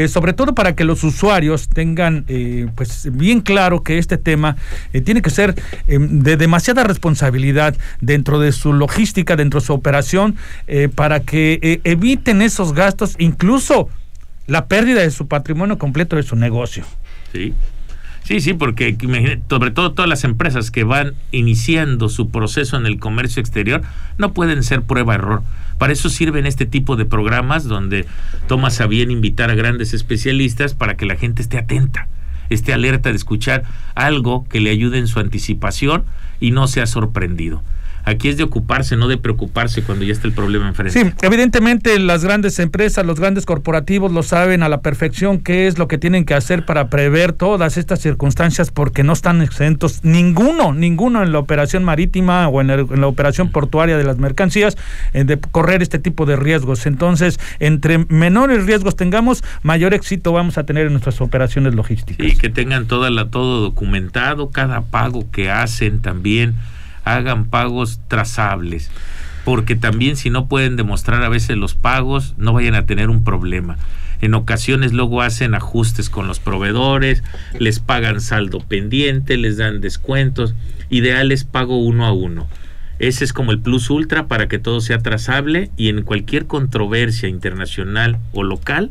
Eh, 0.00 0.08
sobre 0.08 0.32
todo 0.32 0.54
para 0.54 0.74
que 0.74 0.84
los 0.84 1.04
usuarios 1.04 1.68
tengan 1.68 2.24
eh, 2.26 2.68
pues 2.74 3.06
bien 3.12 3.42
claro 3.42 3.82
que 3.82 3.98
este 3.98 4.16
tema 4.16 4.56
eh, 4.94 5.02
tiene 5.02 5.20
que 5.20 5.28
ser 5.28 5.54
de 5.86 6.36
demasiada 6.38 6.84
responsabilidad 6.84 7.76
dentro 8.00 8.38
de 8.38 8.52
su 8.52 8.72
logística, 8.72 9.36
dentro 9.36 9.60
de 9.60 9.66
su 9.66 9.74
operación, 9.74 10.36
para 10.94 11.20
que 11.20 11.80
eviten 11.84 12.40
esos 12.40 12.72
gastos, 12.72 13.14
incluso 13.18 13.90
la 14.46 14.66
pérdida 14.66 15.02
de 15.02 15.10
su 15.10 15.28
patrimonio 15.28 15.76
completo 15.76 16.16
de 16.16 16.22
su 16.22 16.34
negocio. 16.34 16.84
Sí. 17.32 17.52
Sí, 18.30 18.40
sí, 18.40 18.54
porque 18.54 18.96
sobre 19.48 19.72
todo 19.72 19.90
todas 19.90 20.08
las 20.08 20.22
empresas 20.22 20.70
que 20.70 20.84
van 20.84 21.14
iniciando 21.32 22.08
su 22.08 22.30
proceso 22.30 22.76
en 22.76 22.86
el 22.86 23.00
comercio 23.00 23.40
exterior 23.40 23.82
no 24.18 24.32
pueden 24.34 24.62
ser 24.62 24.82
prueba-error. 24.82 25.42
Para 25.78 25.92
eso 25.92 26.08
sirven 26.08 26.46
este 26.46 26.64
tipo 26.64 26.94
de 26.94 27.06
programas 27.06 27.64
donde 27.64 28.06
tomas 28.46 28.80
a 28.80 28.86
bien 28.86 29.10
invitar 29.10 29.50
a 29.50 29.56
grandes 29.56 29.94
especialistas 29.94 30.74
para 30.74 30.96
que 30.96 31.06
la 31.06 31.16
gente 31.16 31.42
esté 31.42 31.58
atenta, 31.58 32.06
esté 32.50 32.72
alerta 32.72 33.08
de 33.08 33.16
escuchar 33.16 33.64
algo 33.96 34.46
que 34.48 34.60
le 34.60 34.70
ayude 34.70 34.98
en 34.98 35.08
su 35.08 35.18
anticipación 35.18 36.04
y 36.38 36.52
no 36.52 36.68
sea 36.68 36.86
sorprendido. 36.86 37.64
Aquí 38.04 38.28
es 38.28 38.36
de 38.36 38.44
ocuparse, 38.44 38.96
no 38.96 39.08
de 39.08 39.18
preocuparse 39.18 39.82
cuando 39.82 40.04
ya 40.04 40.12
está 40.12 40.26
el 40.26 40.32
problema 40.32 40.68
enfrente. 40.68 40.92
Sí, 40.92 41.12
evidentemente 41.22 41.98
las 41.98 42.24
grandes 42.24 42.58
empresas, 42.58 43.04
los 43.04 43.20
grandes 43.20 43.46
corporativos 43.46 44.12
lo 44.12 44.22
saben 44.22 44.62
a 44.62 44.68
la 44.68 44.80
perfección 44.80 45.38
qué 45.40 45.66
es 45.66 45.78
lo 45.78 45.88
que 45.88 45.98
tienen 45.98 46.24
que 46.24 46.34
hacer 46.34 46.64
para 46.64 46.88
prever 46.88 47.32
todas 47.32 47.76
estas 47.76 48.00
circunstancias 48.00 48.70
porque 48.70 49.02
no 49.02 49.12
están 49.12 49.42
exentos 49.42 50.00
ninguno, 50.02 50.72
ninguno 50.72 51.22
en 51.22 51.32
la 51.32 51.38
operación 51.38 51.84
marítima 51.84 52.48
o 52.48 52.60
en, 52.60 52.68
la 52.68 53.06
operación 53.06 53.50
portuaria 53.50 53.96
de 53.96 54.04
las 54.04 54.18
mercancías 54.18 54.76
eh, 55.12 55.24
de 55.24 55.38
correr 55.38 55.82
este 55.82 55.98
tipo 55.98 56.26
de 56.26 56.36
riesgos. 56.36 56.86
Entonces, 56.86 57.38
entre 57.58 57.98
menores 58.08 58.66
riesgos 58.66 58.96
tengamos, 58.96 59.44
mayor 59.62 59.94
éxito 59.94 60.32
vamos 60.32 60.58
a 60.58 60.64
tener 60.64 60.86
en 60.86 60.92
nuestras 60.92 61.20
operaciones 61.20 61.74
logísticas. 61.74 62.26
Y 62.26 62.36
que 62.36 62.48
tengan 62.48 62.86
toda 62.86 63.10
la, 63.10 63.30
todo 63.30 63.60
documentado, 63.60 64.50
cada 64.50 64.82
pago 64.82 65.30
que 65.30 65.50
hacen 65.50 66.00
también 66.00 66.54
hagan 67.14 67.46
pagos 67.46 68.00
trazables, 68.08 68.90
porque 69.44 69.76
también 69.76 70.16
si 70.16 70.30
no 70.30 70.46
pueden 70.46 70.76
demostrar 70.76 71.22
a 71.22 71.28
veces 71.28 71.56
los 71.56 71.74
pagos, 71.74 72.34
no 72.38 72.52
vayan 72.52 72.74
a 72.74 72.86
tener 72.86 73.10
un 73.10 73.24
problema. 73.24 73.76
En 74.20 74.34
ocasiones 74.34 74.92
luego 74.92 75.22
hacen 75.22 75.54
ajustes 75.54 76.10
con 76.10 76.26
los 76.26 76.40
proveedores, 76.40 77.22
les 77.58 77.80
pagan 77.80 78.20
saldo 78.20 78.60
pendiente, 78.60 79.36
les 79.36 79.56
dan 79.56 79.80
descuentos. 79.80 80.54
Ideal 80.90 81.32
es 81.32 81.44
pago 81.44 81.78
uno 81.78 82.04
a 82.04 82.12
uno. 82.12 82.46
Ese 82.98 83.24
es 83.24 83.32
como 83.32 83.50
el 83.50 83.60
plus 83.60 83.88
ultra 83.88 84.26
para 84.28 84.46
que 84.46 84.58
todo 84.58 84.82
sea 84.82 84.98
trazable 84.98 85.70
y 85.78 85.88
en 85.88 86.02
cualquier 86.02 86.46
controversia 86.46 87.30
internacional 87.30 88.18
o 88.32 88.42
local 88.42 88.90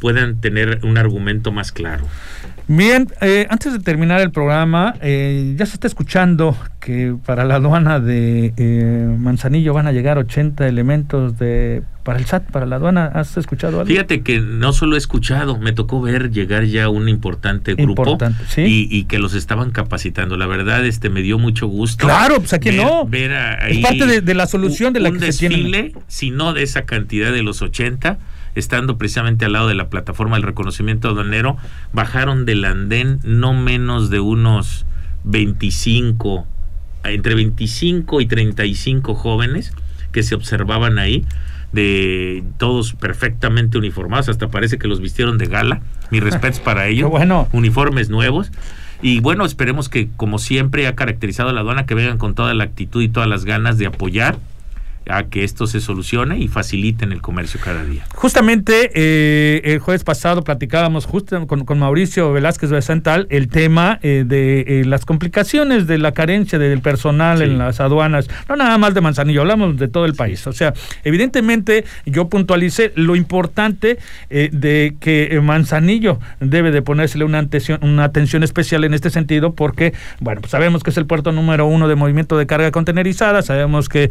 puedan 0.00 0.40
tener 0.40 0.80
un 0.82 0.98
argumento 0.98 1.52
más 1.52 1.70
claro. 1.70 2.06
Bien, 2.68 3.08
eh, 3.20 3.46
antes 3.48 3.72
de 3.72 3.78
terminar 3.78 4.20
el 4.20 4.32
programa, 4.32 4.96
eh, 5.00 5.54
ya 5.56 5.66
se 5.66 5.74
está 5.74 5.86
escuchando 5.86 6.56
que 6.80 7.14
para 7.24 7.44
la 7.44 7.56
aduana 7.56 8.00
de 8.00 8.54
eh, 8.56 9.16
Manzanillo 9.18 9.72
van 9.72 9.86
a 9.86 9.92
llegar 9.92 10.18
80 10.18 10.66
elementos 10.66 11.38
de 11.38 11.84
para 12.02 12.18
el 12.18 12.26
SAT, 12.26 12.50
para 12.50 12.66
la 12.66 12.76
aduana. 12.76 13.06
¿Has 13.06 13.36
escuchado 13.36 13.80
algo? 13.80 13.88
Fíjate 13.88 14.22
que 14.22 14.40
no 14.40 14.72
solo 14.72 14.96
he 14.96 14.98
escuchado, 14.98 15.58
me 15.58 15.72
tocó 15.72 16.00
ver 16.00 16.30
llegar 16.30 16.64
ya 16.64 16.88
un 16.88 17.08
importante 17.08 17.74
grupo 17.74 18.18
y, 18.56 19.04
que 19.04 19.18
los 19.18 19.34
estaban 19.34 19.70
capacitando. 19.70 20.36
La 20.36 20.46
verdad, 20.46 20.84
este 20.86 21.08
me 21.08 21.22
dio 21.22 21.38
mucho 21.38 21.68
gusto. 21.68 22.06
Claro, 22.06 22.38
pues 22.38 22.52
aquí 22.52 22.70
no. 22.72 23.08
es 23.12 23.78
parte 23.78 24.20
de, 24.20 24.34
la 24.34 24.46
solución 24.46 24.92
de 24.92 25.00
la 25.00 25.12
que 25.12 25.32
se 25.32 25.48
tiene. 25.48 25.92
Si 26.08 26.30
no 26.30 26.52
de 26.52 26.62
esa 26.62 26.82
cantidad 26.82 27.32
de 27.32 27.42
los 27.42 27.62
80 27.62 28.18
estando 28.56 28.98
precisamente 28.98 29.44
al 29.44 29.52
lado 29.52 29.68
de 29.68 29.74
la 29.74 29.88
plataforma 29.88 30.36
del 30.36 30.42
reconocimiento 30.42 31.08
aduanero, 31.08 31.56
bajaron 31.92 32.44
del 32.44 32.64
andén 32.64 33.20
no 33.22 33.54
menos 33.54 34.10
de 34.10 34.18
unos 34.18 34.86
25, 35.24 36.46
entre 37.04 37.34
25 37.34 38.20
y 38.20 38.26
35 38.26 39.14
jóvenes 39.14 39.72
que 40.10 40.22
se 40.22 40.34
observaban 40.34 40.98
ahí, 40.98 41.24
de 41.72 42.42
todos 42.58 42.94
perfectamente 42.94 43.76
uniformados, 43.76 44.30
hasta 44.30 44.48
parece 44.48 44.78
que 44.78 44.88
los 44.88 45.00
vistieron 45.00 45.36
de 45.36 45.46
gala. 45.46 45.82
Mis 46.10 46.22
respetos 46.22 46.60
para 46.60 46.86
ellos. 46.88 47.10
bueno. 47.10 47.48
Uniformes 47.52 48.08
nuevos. 48.08 48.50
Y 49.02 49.20
bueno, 49.20 49.44
esperemos 49.44 49.90
que, 49.90 50.08
como 50.16 50.38
siempre 50.38 50.86
ha 50.86 50.94
caracterizado 50.94 51.50
a 51.50 51.52
la 51.52 51.60
aduana, 51.60 51.84
que 51.84 51.94
vengan 51.94 52.16
con 52.16 52.34
toda 52.34 52.54
la 52.54 52.64
actitud 52.64 53.02
y 53.02 53.08
todas 53.08 53.28
las 53.28 53.44
ganas 53.44 53.76
de 53.76 53.86
apoyar 53.86 54.38
a 55.08 55.24
que 55.24 55.44
esto 55.44 55.66
se 55.66 55.80
solucione 55.80 56.38
y 56.38 56.48
faciliten 56.48 57.12
el 57.12 57.22
comercio 57.22 57.60
cada 57.62 57.84
día. 57.84 58.04
Justamente 58.14 58.90
eh, 58.94 59.60
el 59.64 59.78
jueves 59.78 60.04
pasado 60.04 60.42
platicábamos 60.42 61.06
justo 61.06 61.46
con, 61.46 61.78
Mauricio 61.78 62.32
Velázquez 62.32 62.70
de 62.70 62.82
Santal 62.82 63.26
el 63.30 63.48
tema 63.48 63.98
eh, 64.02 64.24
de 64.26 64.60
eh, 64.60 64.84
las 64.84 65.04
complicaciones 65.04 65.86
de 65.86 65.98
la 65.98 66.12
carencia 66.12 66.58
del 66.58 66.80
personal 66.80 67.42
en 67.42 67.58
las 67.58 67.80
aduanas, 67.80 68.28
no 68.48 68.56
nada 68.56 68.78
más 68.78 68.94
de 68.94 69.00
Manzanillo, 69.00 69.42
hablamos 69.42 69.76
de 69.76 69.88
todo 69.88 70.06
el 70.06 70.14
país. 70.14 70.46
O 70.46 70.52
sea, 70.52 70.72
evidentemente 71.04 71.84
yo 72.04 72.28
puntualicé 72.28 72.92
lo 72.96 73.14
importante 73.16 73.98
de 74.28 74.96
que 75.00 75.40
Manzanillo 75.42 76.18
debe 76.40 76.70
de 76.70 76.82
ponérsele 76.82 77.24
una 77.24 77.38
atención, 77.40 77.78
una 77.82 78.04
atención 78.04 78.42
especial 78.42 78.84
en 78.84 78.94
este 78.94 79.10
sentido 79.10 79.54
porque, 79.54 79.92
bueno, 80.20 80.40
pues 80.40 80.50
sabemos 80.50 80.82
que 80.82 80.90
es 80.90 80.96
el 80.96 81.06
puerto 81.06 81.32
número 81.32 81.66
uno 81.66 81.88
de 81.88 81.94
movimiento 81.94 82.36
de 82.38 82.46
carga 82.46 82.70
contenerizada, 82.70 83.42
sabemos 83.42 83.88
que 83.88 84.10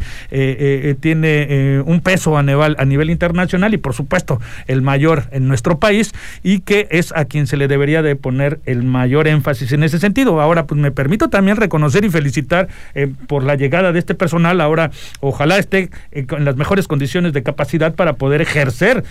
eh, 0.86 0.94
tiene 0.94 1.46
eh, 1.48 1.82
un 1.84 2.00
peso 2.00 2.38
a 2.38 2.42
nivel, 2.42 2.76
a 2.78 2.84
nivel 2.84 3.10
internacional 3.10 3.74
y 3.74 3.76
por 3.76 3.92
supuesto 3.92 4.40
el 4.68 4.82
mayor 4.82 5.24
en 5.32 5.48
nuestro 5.48 5.80
país 5.80 6.12
y 6.44 6.60
que 6.60 6.86
es 6.90 7.12
a 7.16 7.24
quien 7.24 7.48
se 7.48 7.56
le 7.56 7.66
debería 7.66 8.02
de 8.02 8.14
poner 8.14 8.60
el 8.66 8.84
mayor 8.84 9.26
énfasis 9.26 9.72
en 9.72 9.82
ese 9.82 9.98
sentido. 9.98 10.40
Ahora 10.40 10.66
pues 10.66 10.80
me 10.80 10.92
permito 10.92 11.28
también 11.28 11.56
reconocer 11.56 12.04
y 12.04 12.10
felicitar 12.10 12.68
eh, 12.94 13.12
por 13.26 13.42
la 13.42 13.56
llegada 13.56 13.90
de 13.90 13.98
este 13.98 14.14
personal. 14.14 14.60
Ahora 14.60 14.92
ojalá 15.20 15.58
esté 15.58 15.90
en 16.12 16.44
las 16.44 16.56
mejores 16.56 16.86
condiciones 16.86 17.32
de 17.32 17.42
capacidad 17.42 17.94
para 17.94 18.12
poder 18.12 18.40
ejercer 18.40 19.02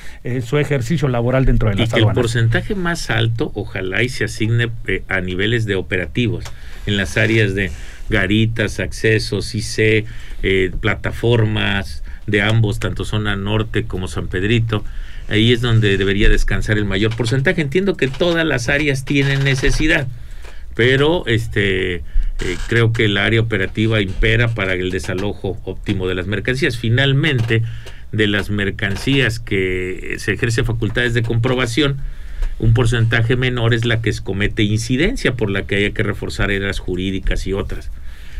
su 0.43 0.57
ejercicio 0.57 1.07
laboral 1.07 1.45
dentro 1.45 1.69
de 1.69 1.75
la 1.75 1.83
y 1.83 1.99
el 1.99 2.13
porcentaje 2.13 2.73
más 2.75 3.09
alto 3.09 3.51
ojalá 3.53 4.01
y 4.01 4.09
se 4.09 4.23
asigne 4.23 4.69
a 5.07 5.21
niveles 5.21 5.65
de 5.65 5.75
operativos 5.75 6.45
en 6.85 6.97
las 6.97 7.17
áreas 7.17 7.53
de 7.53 7.71
garitas, 8.09 8.79
accesos, 8.79 9.55
IC, 9.55 10.05
eh, 10.43 10.71
plataformas 10.79 12.03
de 12.27 12.41
ambos, 12.41 12.79
tanto 12.79 13.05
zona 13.05 13.35
norte 13.35 13.85
como 13.85 14.07
San 14.07 14.27
Pedrito. 14.27 14.83
Ahí 15.27 15.53
es 15.53 15.61
donde 15.61 15.97
debería 15.97 16.29
descansar 16.29 16.77
el 16.77 16.85
mayor 16.85 17.15
porcentaje. 17.15 17.61
Entiendo 17.61 17.97
que 17.97 18.07
todas 18.07 18.45
las 18.45 18.69
áreas 18.69 19.05
tienen 19.05 19.43
necesidad, 19.43 20.07
pero 20.75 21.25
este 21.25 21.95
eh, 21.95 22.57
creo 22.67 22.93
que 22.93 23.05
el 23.05 23.17
área 23.17 23.41
operativa 23.41 24.01
impera 24.01 24.49
para 24.49 24.73
el 24.73 24.91
desalojo 24.91 25.59
óptimo 25.63 26.07
de 26.07 26.15
las 26.15 26.27
mercancías. 26.27 26.77
Finalmente, 26.77 27.63
de 28.11 28.27
las 28.27 28.49
mercancías 28.49 29.39
que 29.39 30.15
se 30.19 30.33
ejerce 30.33 30.63
facultades 30.63 31.13
de 31.13 31.23
comprobación, 31.23 31.97
un 32.57 32.73
porcentaje 32.73 33.35
menor 33.35 33.73
es 33.73 33.85
la 33.85 34.01
que 34.01 34.13
comete 34.23 34.63
incidencia 34.63 35.33
por 35.33 35.49
la 35.49 35.63
que 35.63 35.75
haya 35.75 35.91
que 35.91 36.03
reforzar 36.03 36.51
eras 36.51 36.79
jurídicas 36.79 37.47
y 37.47 37.53
otras. 37.53 37.91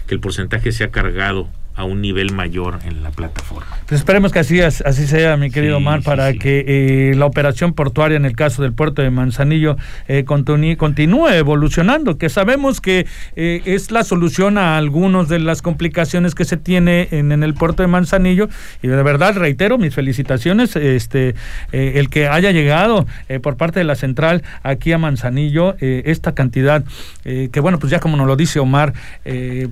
Que 0.07 0.15
el 0.15 0.21
porcentaje 0.21 0.71
sea 0.71 0.89
cargado 0.89 1.49
a 1.75 1.83
un 1.83 2.01
nivel 2.01 2.33
mayor 2.33 2.79
en 2.85 3.03
la 3.03 3.11
plataforma. 3.11 3.67
Pues 3.87 3.99
esperemos 3.99 4.31
que 4.31 4.39
así, 4.39 4.61
así 4.61 5.07
sea, 5.07 5.35
mi 5.35 5.51
querido 5.51 5.77
Omar, 5.77 6.01
para 6.03 6.33
que 6.33 6.63
eh, 6.67 7.15
la 7.15 7.25
operación 7.25 7.73
portuaria 7.73 8.15
en 8.15 8.25
el 8.25 8.35
caso 8.35 8.63
del 8.63 8.71
puerto 8.71 9.01
de 9.01 9.09
Manzanillo 9.09 9.75
eh, 10.07 10.23
continúe, 10.23 11.27
evolucionando, 11.29 12.17
que 12.17 12.29
sabemos 12.29 12.79
que 12.79 13.05
eh, 13.35 13.61
es 13.65 13.91
la 13.91 14.03
solución 14.03 14.57
a 14.57 14.77
algunas 14.77 15.27
de 15.27 15.39
las 15.39 15.61
complicaciones 15.61 16.33
que 16.33 16.45
se 16.45 16.55
tiene 16.55 17.09
en, 17.11 17.33
en, 17.33 17.43
el 17.43 17.53
puerto 17.53 17.83
de 17.83 17.87
Manzanillo. 17.87 18.47
Y 18.81 18.87
de 18.87 19.03
verdad, 19.03 19.35
reitero 19.35 19.77
mis 19.77 19.93
felicitaciones, 19.93 20.75
este 20.75 21.35
el 21.71 22.09
que 22.09 22.27
haya 22.27 22.51
llegado 22.51 23.05
por 23.41 23.57
parte 23.57 23.79
de 23.79 23.85
la 23.85 23.95
central 23.95 24.43
aquí 24.63 24.91
a 24.93 24.97
Manzanillo 24.97 25.75
esta 25.79 26.33
cantidad, 26.33 26.83
que 27.23 27.59
bueno, 27.59 27.79
pues 27.79 27.91
ya 27.91 27.99
como 27.99 28.17
nos 28.17 28.27
lo 28.27 28.35
dice 28.35 28.59
Omar, 28.59 28.93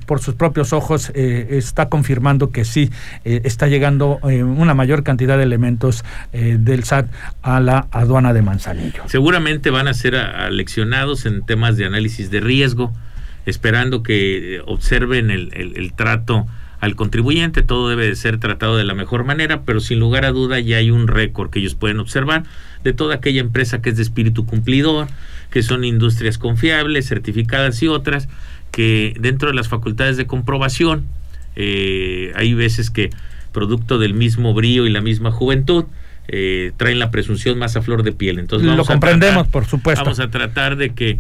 por 0.06 0.20
sus 0.20 0.36
propios 0.36 0.74
ojos 0.74 1.12
está 1.16 1.90
confirmando 1.94 2.50
que 2.50 2.66
sí 2.66 2.90
eh, 3.24 3.42
está 3.44 3.68
llegando 3.68 4.20
eh, 4.28 4.44
una 4.44 4.74
mayor 4.74 5.04
cantidad 5.04 5.38
de 5.38 5.44
elementos 5.44 6.04
eh, 6.32 6.58
del 6.60 6.86
SAT 6.86 7.06
a 7.44 7.60
la 7.60 7.86
aduana 7.92 8.34
de 8.34 8.42
Manzanillo. 8.42 9.04
Seguramente 9.06 9.70
van 9.70 9.88
a 9.88 9.94
ser 9.94 10.16
aleccionados 10.16 11.28
en 11.28 11.46
temas 11.46 11.78
de 11.78 11.86
análisis 11.86 12.32
de 12.32 12.40
riesgo, 12.40 12.92
esperando 13.46 14.02
que 14.02 14.60
observen 14.66 15.30
el, 15.30 15.94
trato 15.96 16.48
al 16.80 16.96
contribuyente, 16.96 17.62
todo 17.62 17.90
debe 17.90 18.08
de 18.08 18.16
ser 18.16 18.40
tratado 18.40 18.76
de 18.76 18.86
la 18.86 18.96
mejor 18.96 19.24
manera, 19.24 19.62
pero 19.62 19.80
sin 19.80 20.00
lugar 20.00 20.26
a 20.26 20.32
duda 20.32 20.60
ya 20.60 20.78
hay 20.78 20.90
un 20.90 21.08
récord 21.08 21.52
que 21.52 21.60
ellos 21.60 21.76
pueden 21.76 22.00
observar 22.00 22.42
de 22.84 22.94
toda 22.94 23.14
aquella 23.14 23.42
empresa 23.42 23.84
que 23.84 23.92
es 23.92 23.98
de 23.98 24.02
espíritu 24.02 24.48
cumplidor, 24.48 25.10
que 25.52 25.62
son 25.62 25.84
industrias 25.84 26.40
confiables, 26.40 27.08
certificadas 27.08 27.84
y 27.84 27.88
otras, 27.88 28.30
que 28.72 29.14
dentro 29.20 29.50
de 29.50 29.54
las 29.54 29.68
facultades 29.68 30.18
de 30.18 30.26
comprobación 30.26 31.06
eh, 31.56 32.32
hay 32.36 32.54
veces 32.54 32.90
que 32.90 33.10
producto 33.54 34.00
del 34.00 34.14
mismo 34.14 34.54
brío 34.54 34.86
y 34.86 34.90
la 34.90 35.02
misma 35.02 35.32
juventud, 35.32 35.86
eh, 36.28 36.72
traen 36.78 37.00
la 37.00 37.12
presunción 37.12 37.58
más 37.58 37.76
a 37.76 37.82
flor 37.82 38.04
de 38.04 38.12
piel. 38.12 38.40
Entonces 38.40 38.68
lo 38.76 38.84
comprendemos, 38.84 39.48
por 39.48 39.66
supuesto. 39.66 40.04
Vamos 40.04 40.20
a 40.20 40.30
tratar 40.30 40.76
de 40.76 40.90
que 40.90 41.18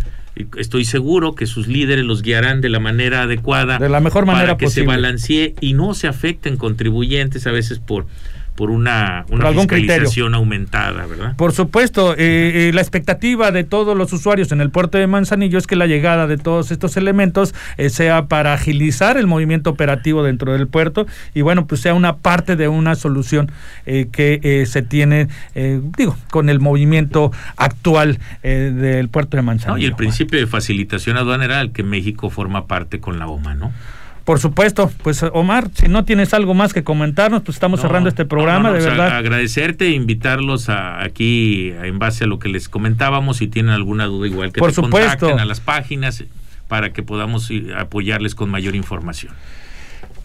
estoy 0.58 0.86
seguro 0.86 1.36
que 1.36 1.46
sus 1.46 1.68
líderes 1.68 2.06
los 2.06 2.22
guiarán 2.22 2.62
de 2.62 2.70
la 2.70 2.80
manera 2.80 3.24
adecuada, 3.24 3.78
de 3.78 3.90
la 3.90 4.00
mejor 4.00 4.25
manera 4.25 4.46
para 4.46 4.58
que 4.58 4.70
se 4.70 4.84
balancee 4.84 5.56
y 5.62 5.74
no 5.74 5.94
se 5.94 6.08
afecten 6.08 6.58
contribuyentes 6.58 7.46
a 7.48 7.52
veces 7.52 7.80
por 7.80 8.08
por 8.56 8.70
una, 8.70 9.26
una 9.30 9.52
fiscalización 9.52 10.36
aumentada, 10.36 11.06
¿verdad? 11.08 11.36
Por 11.36 11.54
supuesto, 11.54 12.14
eh, 12.14 12.70
eh, 12.70 12.72
la 12.74 12.82
expectativa 12.82 13.52
de 13.52 13.64
todos 13.64 13.98
los 13.98 14.14
usuarios 14.14 14.52
en 14.52 14.62
el 14.62 14.70
puerto 14.70 14.98
de 14.98 15.08
Manzanillo 15.08 15.58
es 15.58 15.66
que 15.66 15.76
la 15.76 15.88
llegada 15.88 16.28
de 16.28 16.38
todos 16.38 16.72
estos 16.72 16.96
elementos 16.96 17.56
eh, 17.78 17.90
sea 17.90 18.26
para 18.26 18.54
agilizar 18.54 19.18
el 19.18 19.26
movimiento 19.26 19.72
operativo 19.72 20.24
dentro 20.24 20.54
del 20.54 20.68
puerto 20.68 21.08
y 21.34 21.42
bueno, 21.42 21.66
pues 21.66 21.82
sea 21.82 21.96
una 21.96 22.18
parte 22.18 22.56
de 22.56 22.68
una 22.68 22.96
solución 22.96 23.52
que 23.86 24.66
se 24.68 24.82
tiene, 24.82 25.28
digo, 25.98 26.18
con 26.30 26.50
el 26.50 26.60
movimiento 26.60 27.32
actual 27.58 28.20
del 28.44 29.10
puerto 29.10 29.38
de 29.38 29.44
Manzanillo. 29.44 29.84
y 29.84 29.86
el 29.86 29.96
principio 29.96 30.40
de 30.40 30.48
facilitación 30.48 31.18
aduanera 31.18 31.60
al 31.60 31.72
que 31.72 31.84
México 31.84 32.30
forma 32.30 32.68
parte 32.68 33.00
con 33.00 33.20
la 33.20 33.28
OMA, 33.28 33.56
¿no? 33.56 33.74
Por 34.25 34.39
supuesto, 34.39 34.89
pues 35.03 35.22
Omar, 35.34 35.70
si 35.74 35.89
no 35.89 36.06
tienes 36.06 36.34
algo 36.34 36.53
más 36.53 36.74
que 36.74 36.84
comentarnos, 36.84 37.42
pues 37.44 37.58
estamos 37.58 37.82
cerrando 37.82 38.08
este 38.08 38.24
programa, 38.24 38.72
de 38.72 38.80
verdad. 38.80 39.18
agradecerte, 39.18 39.89
invitarlos 39.89 40.70
a, 40.70 41.03
aquí 41.03 41.74
en 41.84 42.00
base 42.00 42.24
a 42.24 42.27
lo 42.27 42.39
que 42.39 42.48
les 42.48 42.70
comentábamos, 42.70 43.38
si 43.38 43.48
tienen 43.48 43.74
alguna 43.74 44.06
duda 44.06 44.27
igual 44.27 44.53
que 44.53 44.60
Por 44.60 44.72
supuesto. 44.72 45.20
contacten 45.20 45.39
a 45.39 45.46
las 45.46 45.60
páginas 45.60 46.24
para 46.70 46.94
que 46.94 47.03
podamos 47.03 47.51
apoyarles 47.77 48.34
con 48.34 48.50
mayor 48.50 48.75
información. 48.75 49.34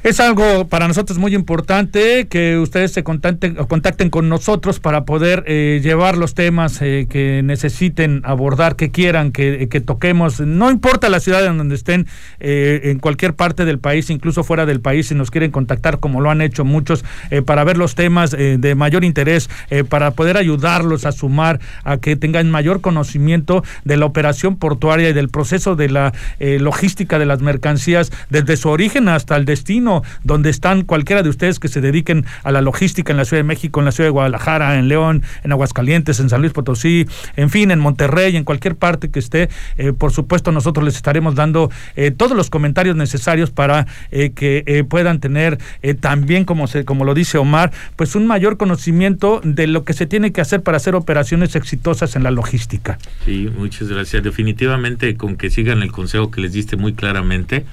Es 0.04 0.20
algo 0.20 0.68
para 0.68 0.86
nosotros 0.86 1.18
muy 1.18 1.34
importante 1.34 2.28
que 2.28 2.56
ustedes 2.56 2.92
se 2.92 3.02
contacten, 3.02 3.56
contacten 3.56 4.10
con 4.10 4.28
nosotros 4.28 4.78
para 4.78 5.04
poder 5.04 5.42
eh, 5.48 5.80
llevar 5.82 6.16
los 6.16 6.34
temas 6.34 6.80
eh, 6.80 7.08
que 7.10 7.42
necesiten 7.42 8.22
abordar, 8.24 8.76
que 8.76 8.92
quieran 8.92 9.32
que, 9.32 9.66
toquemos. 9.84 10.38
No 10.38 10.70
importa 10.70 11.08
la 11.08 11.18
ciudad 11.18 11.44
en 11.44 11.58
donde 11.58 11.74
estén, 11.74 12.06
eh, 12.38 12.82
en 12.84 13.00
cualquier 13.00 13.34
parte 13.34 13.64
del 13.64 13.80
país, 13.80 14.08
incluso 14.08 14.44
fuera 14.44 14.66
del 14.66 14.80
país, 14.80 15.08
si 15.08 15.16
nos 15.16 15.32
quieren 15.32 15.50
contactar, 15.50 15.98
como 15.98 16.20
lo 16.20 16.30
han 16.30 16.42
hecho 16.42 16.64
muchos, 16.64 17.04
para 17.44 17.64
ver 17.64 17.76
los 17.76 17.96
temas 17.96 18.30
de 18.30 18.74
mayor 18.76 19.04
interés, 19.04 19.50
para 19.88 20.12
poder 20.12 20.36
ayudarlos 20.36 21.06
a 21.06 21.12
sumar, 21.12 21.58
a 21.82 21.96
que 21.98 22.14
tengan 22.14 22.50
mayor 22.50 22.80
conocimiento 22.80 23.64
de 23.84 23.96
la 23.96 24.06
operación 24.06 24.56
portuaria 24.56 25.08
y 25.10 25.12
del 25.12 25.28
proceso 25.28 25.74
de 25.74 25.88
la 25.88 26.12
logística 26.38 27.18
de 27.18 27.26
las 27.26 27.40
mercancías 27.40 28.12
desde 28.30 28.56
su 28.56 28.68
origen 28.68 29.08
hasta 29.08 29.36
el 29.36 29.44
destino 29.44 29.87
donde 30.24 30.50
están 30.50 30.82
cualquiera 30.82 31.22
de 31.22 31.28
ustedes 31.28 31.58
que 31.58 31.68
se 31.68 31.80
dediquen 31.80 32.24
a 32.42 32.52
la 32.52 32.60
logística 32.60 33.12
en 33.12 33.16
la 33.16 33.24
Ciudad 33.24 33.40
de 33.40 33.44
México, 33.44 33.80
en 33.80 33.86
la 33.86 33.92
Ciudad 33.92 34.08
de 34.08 34.12
Guadalajara, 34.12 34.78
en 34.78 34.88
León, 34.88 35.22
en 35.44 35.52
Aguascalientes, 35.52 36.20
en 36.20 36.28
San 36.28 36.40
Luis 36.40 36.52
Potosí, 36.52 37.06
en 37.36 37.50
fin, 37.50 37.70
en 37.70 37.78
Monterrey, 37.78 38.36
en 38.36 38.44
cualquier 38.44 38.76
parte 38.76 39.10
que 39.10 39.18
esté, 39.18 39.48
eh, 39.76 39.92
por 39.92 40.12
supuesto 40.12 40.52
nosotros 40.52 40.84
les 40.84 40.96
estaremos 40.96 41.34
dando 41.34 41.70
eh, 41.96 42.10
todos 42.10 42.36
los 42.36 42.50
comentarios 42.50 42.96
necesarios 42.96 43.50
para 43.50 43.86
eh, 44.10 44.30
que 44.30 44.84
puedan 44.88 45.20
tener 45.20 45.58
también, 46.00 46.44
como, 46.44 46.66
se, 46.66 46.84
como 46.84 47.04
lo 47.04 47.14
dice 47.14 47.38
Omar, 47.38 47.72
pues 47.96 48.14
un 48.14 48.26
mayor 48.26 48.56
conocimiento 48.56 49.40
de 49.44 49.66
lo 49.66 49.84
que 49.84 49.92
se 49.92 50.06
tiene 50.06 50.32
que 50.32 50.40
hacer 50.40 50.62
para 50.62 50.76
hacer 50.76 50.94
operaciones 50.94 51.56
exitosas 51.56 52.16
en 52.16 52.22
la 52.22 52.30
logística. 52.30 52.98
Sí, 53.24 53.50
muchas 53.56 53.88
gracias. 53.88 54.22
Definitivamente 54.22 55.16
con 55.16 55.36
que 55.36 55.50
sigan 55.50 55.82
el 55.82 55.92
consejo 55.92 56.30
que 56.30 56.40
les 56.40 56.52
diste 56.52 56.76
muy 56.76 56.94
claramente 56.94 57.64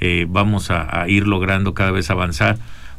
eh, 0.00 0.26
vamos 0.28 0.70
a, 0.70 1.06
ir 1.08 1.26
logrando 1.26 1.74
cada 1.74 1.90
vez 1.90 2.10
avanzar. 2.10 2.56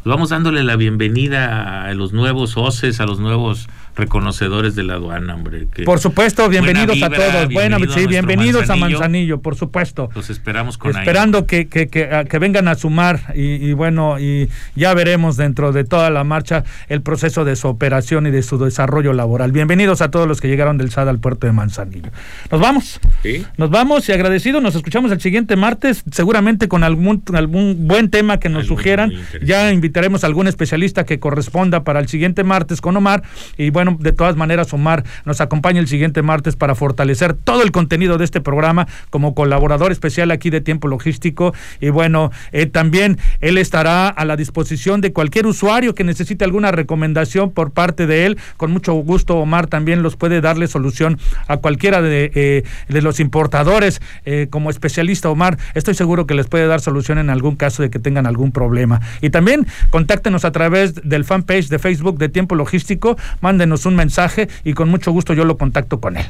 Vamos 0.09 0.29
dándole 0.29 0.63
la 0.63 0.75
bienvenida 0.75 1.83
a 1.83 1.93
los 1.93 2.13
nuevos 2.13 2.57
OCES, 2.57 2.99
a 2.99 3.05
los 3.05 3.19
nuevos 3.19 3.69
reconocedores 3.95 4.75
de 4.75 4.83
la 4.83 4.93
aduana, 4.93 5.35
hombre. 5.35 5.67
por 5.85 5.99
supuesto, 5.99 6.47
bienvenidos 6.47 7.03
a 7.03 7.09
todos. 7.09 7.47
Bienvenido 7.49 7.93
sí, 7.93 8.07
bienvenidos 8.07 8.69
a 8.69 8.75
Manzanillo, 8.75 9.41
por 9.41 9.55
supuesto. 9.55 10.09
Los 10.15 10.29
esperamos 10.29 10.77
con 10.77 10.95
Esperando 10.95 11.45
que, 11.45 11.67
que, 11.67 11.89
que, 11.89 12.39
vengan 12.39 12.67
a 12.69 12.75
sumar 12.75 13.33
y, 13.35 13.73
bueno, 13.73 14.17
y 14.19 14.49
ya 14.75 14.93
veremos 14.93 15.35
dentro 15.37 15.73
de 15.73 15.83
toda 15.83 16.09
la 16.09 16.23
marcha 16.23 16.63
el 16.87 17.01
proceso 17.01 17.43
de 17.43 17.55
su 17.55 17.67
operación 17.67 18.25
y 18.25 18.31
de 18.31 18.41
su 18.41 18.57
desarrollo 18.57 19.13
laboral. 19.13 19.51
Bienvenidos 19.51 20.01
a 20.01 20.09
todos 20.09 20.27
los 20.27 20.39
que 20.39 20.47
llegaron 20.47 20.77
del 20.77 20.91
SAD 20.91 21.09
al 21.09 21.19
puerto 21.19 21.45
de 21.45 21.53
Manzanillo. 21.53 22.09
Nos 22.49 22.61
vamos. 22.61 22.99
¿Sí? 23.21 23.45
Nos 23.57 23.69
vamos 23.69 24.07
y 24.07 24.13
agradecidos. 24.13 24.63
Nos 24.63 24.75
escuchamos 24.75 25.11
el 25.11 25.19
siguiente 25.19 25.57
martes, 25.57 26.03
seguramente 26.11 26.69
con 26.69 26.83
algún, 26.83 27.21
algún 27.33 27.87
buen 27.87 28.09
tema 28.09 28.39
que 28.39 28.47
nos 28.47 28.65
sugieran. 28.65 29.11
ya 29.41 29.71
invitaremos 29.71 29.98
a 29.99 30.27
algún 30.27 30.47
especialista 30.47 31.05
que 31.05 31.19
corresponda 31.19 31.83
para 31.83 31.99
el 31.99 32.07
siguiente 32.07 32.43
martes 32.43 32.79
con 32.79 32.95
Omar. 32.95 33.23
Y 33.57 33.69
bueno, 33.69 33.97
de 33.99 34.13
todas 34.13 34.37
maneras, 34.37 34.73
Omar 34.73 35.03
nos 35.25 35.41
acompaña 35.41 35.79
el 35.79 35.87
siguiente 35.87 36.21
martes 36.21 36.55
para 36.55 36.73
fortalecer 36.73 37.33
todo 37.33 37.63
el 37.63 37.71
contenido 37.71 38.17
de 38.17 38.25
este 38.25 38.39
programa 38.39 38.87
como 39.09 39.35
colaborador 39.35 39.91
especial 39.91 40.31
aquí 40.31 40.49
de 40.49 40.61
Tiempo 40.61 40.87
Logístico. 40.87 41.53
Y 41.81 41.89
bueno, 41.89 42.31
eh, 42.51 42.65
también 42.65 43.17
él 43.41 43.57
estará 43.57 44.07
a 44.07 44.25
la 44.25 44.37
disposición 44.37 45.01
de 45.01 45.11
cualquier 45.11 45.45
usuario 45.47 45.93
que 45.93 46.03
necesite 46.03 46.45
alguna 46.45 46.71
recomendación 46.71 47.51
por 47.51 47.71
parte 47.71 48.07
de 48.07 48.25
él. 48.25 48.37
Con 48.55 48.71
mucho 48.71 48.93
gusto, 48.93 49.35
Omar 49.35 49.67
también 49.67 50.01
los 50.01 50.15
puede 50.15 50.39
darle 50.39 50.67
solución 50.67 51.19
a 51.47 51.57
cualquiera 51.57 52.01
de, 52.01 52.31
eh, 52.35 52.63
los 52.87 53.19
importadores. 53.19 54.01
Eh, 54.25 54.47
como 54.49 54.69
especialista, 54.69 55.29
Omar, 55.29 55.57
estoy 55.73 55.93
seguro 55.93 56.25
que 56.25 56.35
les 56.35 56.47
puede 56.47 56.67
dar 56.67 56.79
solución 56.79 57.17
en 57.17 57.29
algún 57.29 57.55
caso 57.55 57.83
de 57.83 57.89
que 57.89 57.99
tengan 57.99 58.25
algún 58.25 58.51
problema. 58.51 59.01
Y 59.21 59.29
también 59.29 59.67
contáctenos 59.89 60.45
a 60.45 60.51
través 60.51 60.95
del 60.95 61.25
fanpage 61.25 61.69
de 61.69 61.79
Facebook 61.79 62.17
de 62.17 62.29
Tiempo 62.29 62.55
Logístico. 62.55 63.17
Mándenos 63.41 63.85
un 63.85 63.95
mensaje 63.95 64.49
y 64.63 64.73
con 64.73 64.89
mucho 64.89 65.11
gusto 65.11 65.33
yo 65.33 65.45
lo 65.45 65.57
contacto 65.57 65.99
con 65.99 66.17
él. 66.17 66.25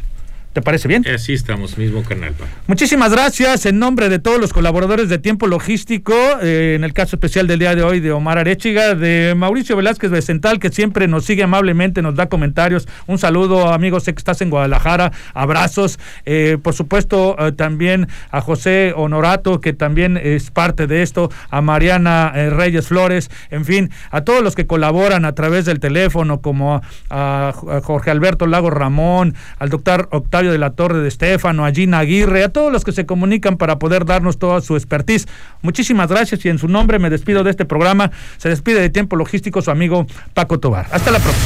¿Te 0.54 0.64
parece 0.64 0.88
bien? 0.88 1.06
Así 1.14 1.34
estamos, 1.34 1.78
mismo 1.78 2.02
canal. 2.02 2.34
Muchísimas 2.66 3.12
gracias 3.12 3.68
en 3.68 3.78
nombre 3.78 4.10
de 4.10 4.18
todos 4.18 4.42
los 4.42 4.52
colaboradores 4.52 5.08
de 5.08 5.20
Tiempo 5.20 5.46
Logístico, 5.46 6.16
eh, 6.42 6.74
en 6.76 6.84
el 6.84 6.92
caso 6.94 7.18
especial 7.18 7.46
del 7.46 7.60
día 7.60 7.76
de 7.76 7.84
hoy 7.84 8.00
de 8.00 8.12
Omar 8.12 8.40
Arechiga, 8.40 8.96
de 8.96 9.36
Mauricio 9.38 9.76
Velázquez 9.76 10.10
Becental, 10.10 10.58
que 10.58 10.70
siempre 10.70 11.08
nos 11.08 11.26
sigue 11.26 11.44
amablemente, 11.44 12.02
nos 12.02 12.16
da 12.16 12.30
comentarios. 12.30 12.88
Un 13.06 13.20
saludo, 13.20 13.72
amigos, 13.72 14.06
sé 14.06 14.14
que 14.14 14.18
estás 14.18 14.42
en 14.42 14.50
Guadalajara, 14.50 15.12
abrazos. 15.36 16.00
Eh, 16.26 16.58
por 16.64 16.74
supuesto, 16.74 17.36
eh, 17.38 17.52
también 17.52 18.08
a 18.32 18.42
José 18.42 18.94
Honorato, 18.96 19.62
que 19.62 19.74
también 19.74 20.18
es 20.18 20.50
parte 20.50 20.88
de 20.88 21.04
esto, 21.04 21.30
a 21.52 21.62
Mariana 21.62 22.34
Reyes 22.50 22.88
Flores, 22.88 23.30
en 23.52 23.66
fin, 23.66 23.92
a 24.10 24.22
todos 24.22 24.42
los 24.42 24.56
que 24.56 24.66
colaboran 24.66 25.26
a 25.26 25.36
través 25.36 25.66
del 25.66 25.80
teléfono, 25.80 26.42
como 26.42 26.82
a, 27.12 27.50
a 27.50 27.82
Jorge 27.84 28.10
Alberto 28.10 28.48
Lago 28.48 28.72
Ramón, 28.72 29.36
al 29.60 29.70
doctor 29.70 30.10
Octavio 30.12 30.39
Octavio 30.40 30.54
de 30.54 30.58
la 30.58 30.70
Torre 30.70 31.00
de 31.00 31.10
Estefano, 31.10 31.66
a 31.66 31.72
Gina 31.72 32.00
Aguirre, 32.00 32.46
a 32.46 32.50
todos 32.50 32.72
los 32.72 32.86
que 32.86 32.94
se 32.94 33.06
comunican 33.06 33.58
para 33.58 33.78
poder 33.78 34.06
darnos 34.06 34.40
toda 34.40 34.62
su 34.62 34.78
expertise. 34.78 35.28
Muchísimas 35.62 36.08
gracias 36.08 36.46
y 36.46 36.48
en 36.48 36.58
su 36.58 36.70
nombre 36.70 36.98
me 36.98 37.10
despido 37.10 37.44
de 37.44 37.52
este 37.52 37.66
programa. 37.66 38.12
Se 38.38 38.48
despide 38.48 38.80
de 38.80 38.90
Tiempo 38.90 39.18
Logístico 39.18 39.62
su 39.62 39.70
amigo 39.70 40.08
Paco 40.34 40.58
Tobar. 40.58 40.88
Hasta 40.92 41.12
la 41.12 41.20
próxima. 41.20 41.46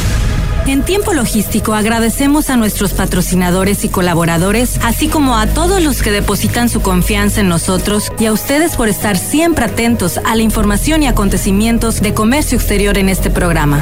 En 0.67 0.83
tiempo 0.83 1.13
logístico 1.13 1.73
agradecemos 1.73 2.51
a 2.51 2.55
nuestros 2.55 2.93
patrocinadores 2.93 3.83
y 3.83 3.89
colaboradores, 3.89 4.79
así 4.83 5.07
como 5.07 5.39
a 5.39 5.47
todos 5.47 5.81
los 5.81 6.03
que 6.03 6.11
depositan 6.11 6.69
su 6.69 6.83
confianza 6.83 7.41
en 7.41 7.49
nosotros 7.49 8.11
y 8.19 8.27
a 8.27 8.31
ustedes 8.31 8.75
por 8.75 8.89
estar 8.89 9.17
siempre 9.17 9.65
atentos 9.65 10.19
a 10.23 10.35
la 10.35 10.43
información 10.43 11.01
y 11.01 11.07
acontecimientos 11.07 11.99
de 11.99 12.13
comercio 12.13 12.59
exterior 12.59 12.99
en 12.99 13.09
este 13.09 13.31
programa. 13.31 13.81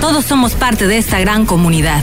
Todos 0.00 0.24
somos 0.24 0.54
parte 0.54 0.86
de 0.86 0.96
esta 0.96 1.20
gran 1.20 1.44
comunidad. 1.44 2.02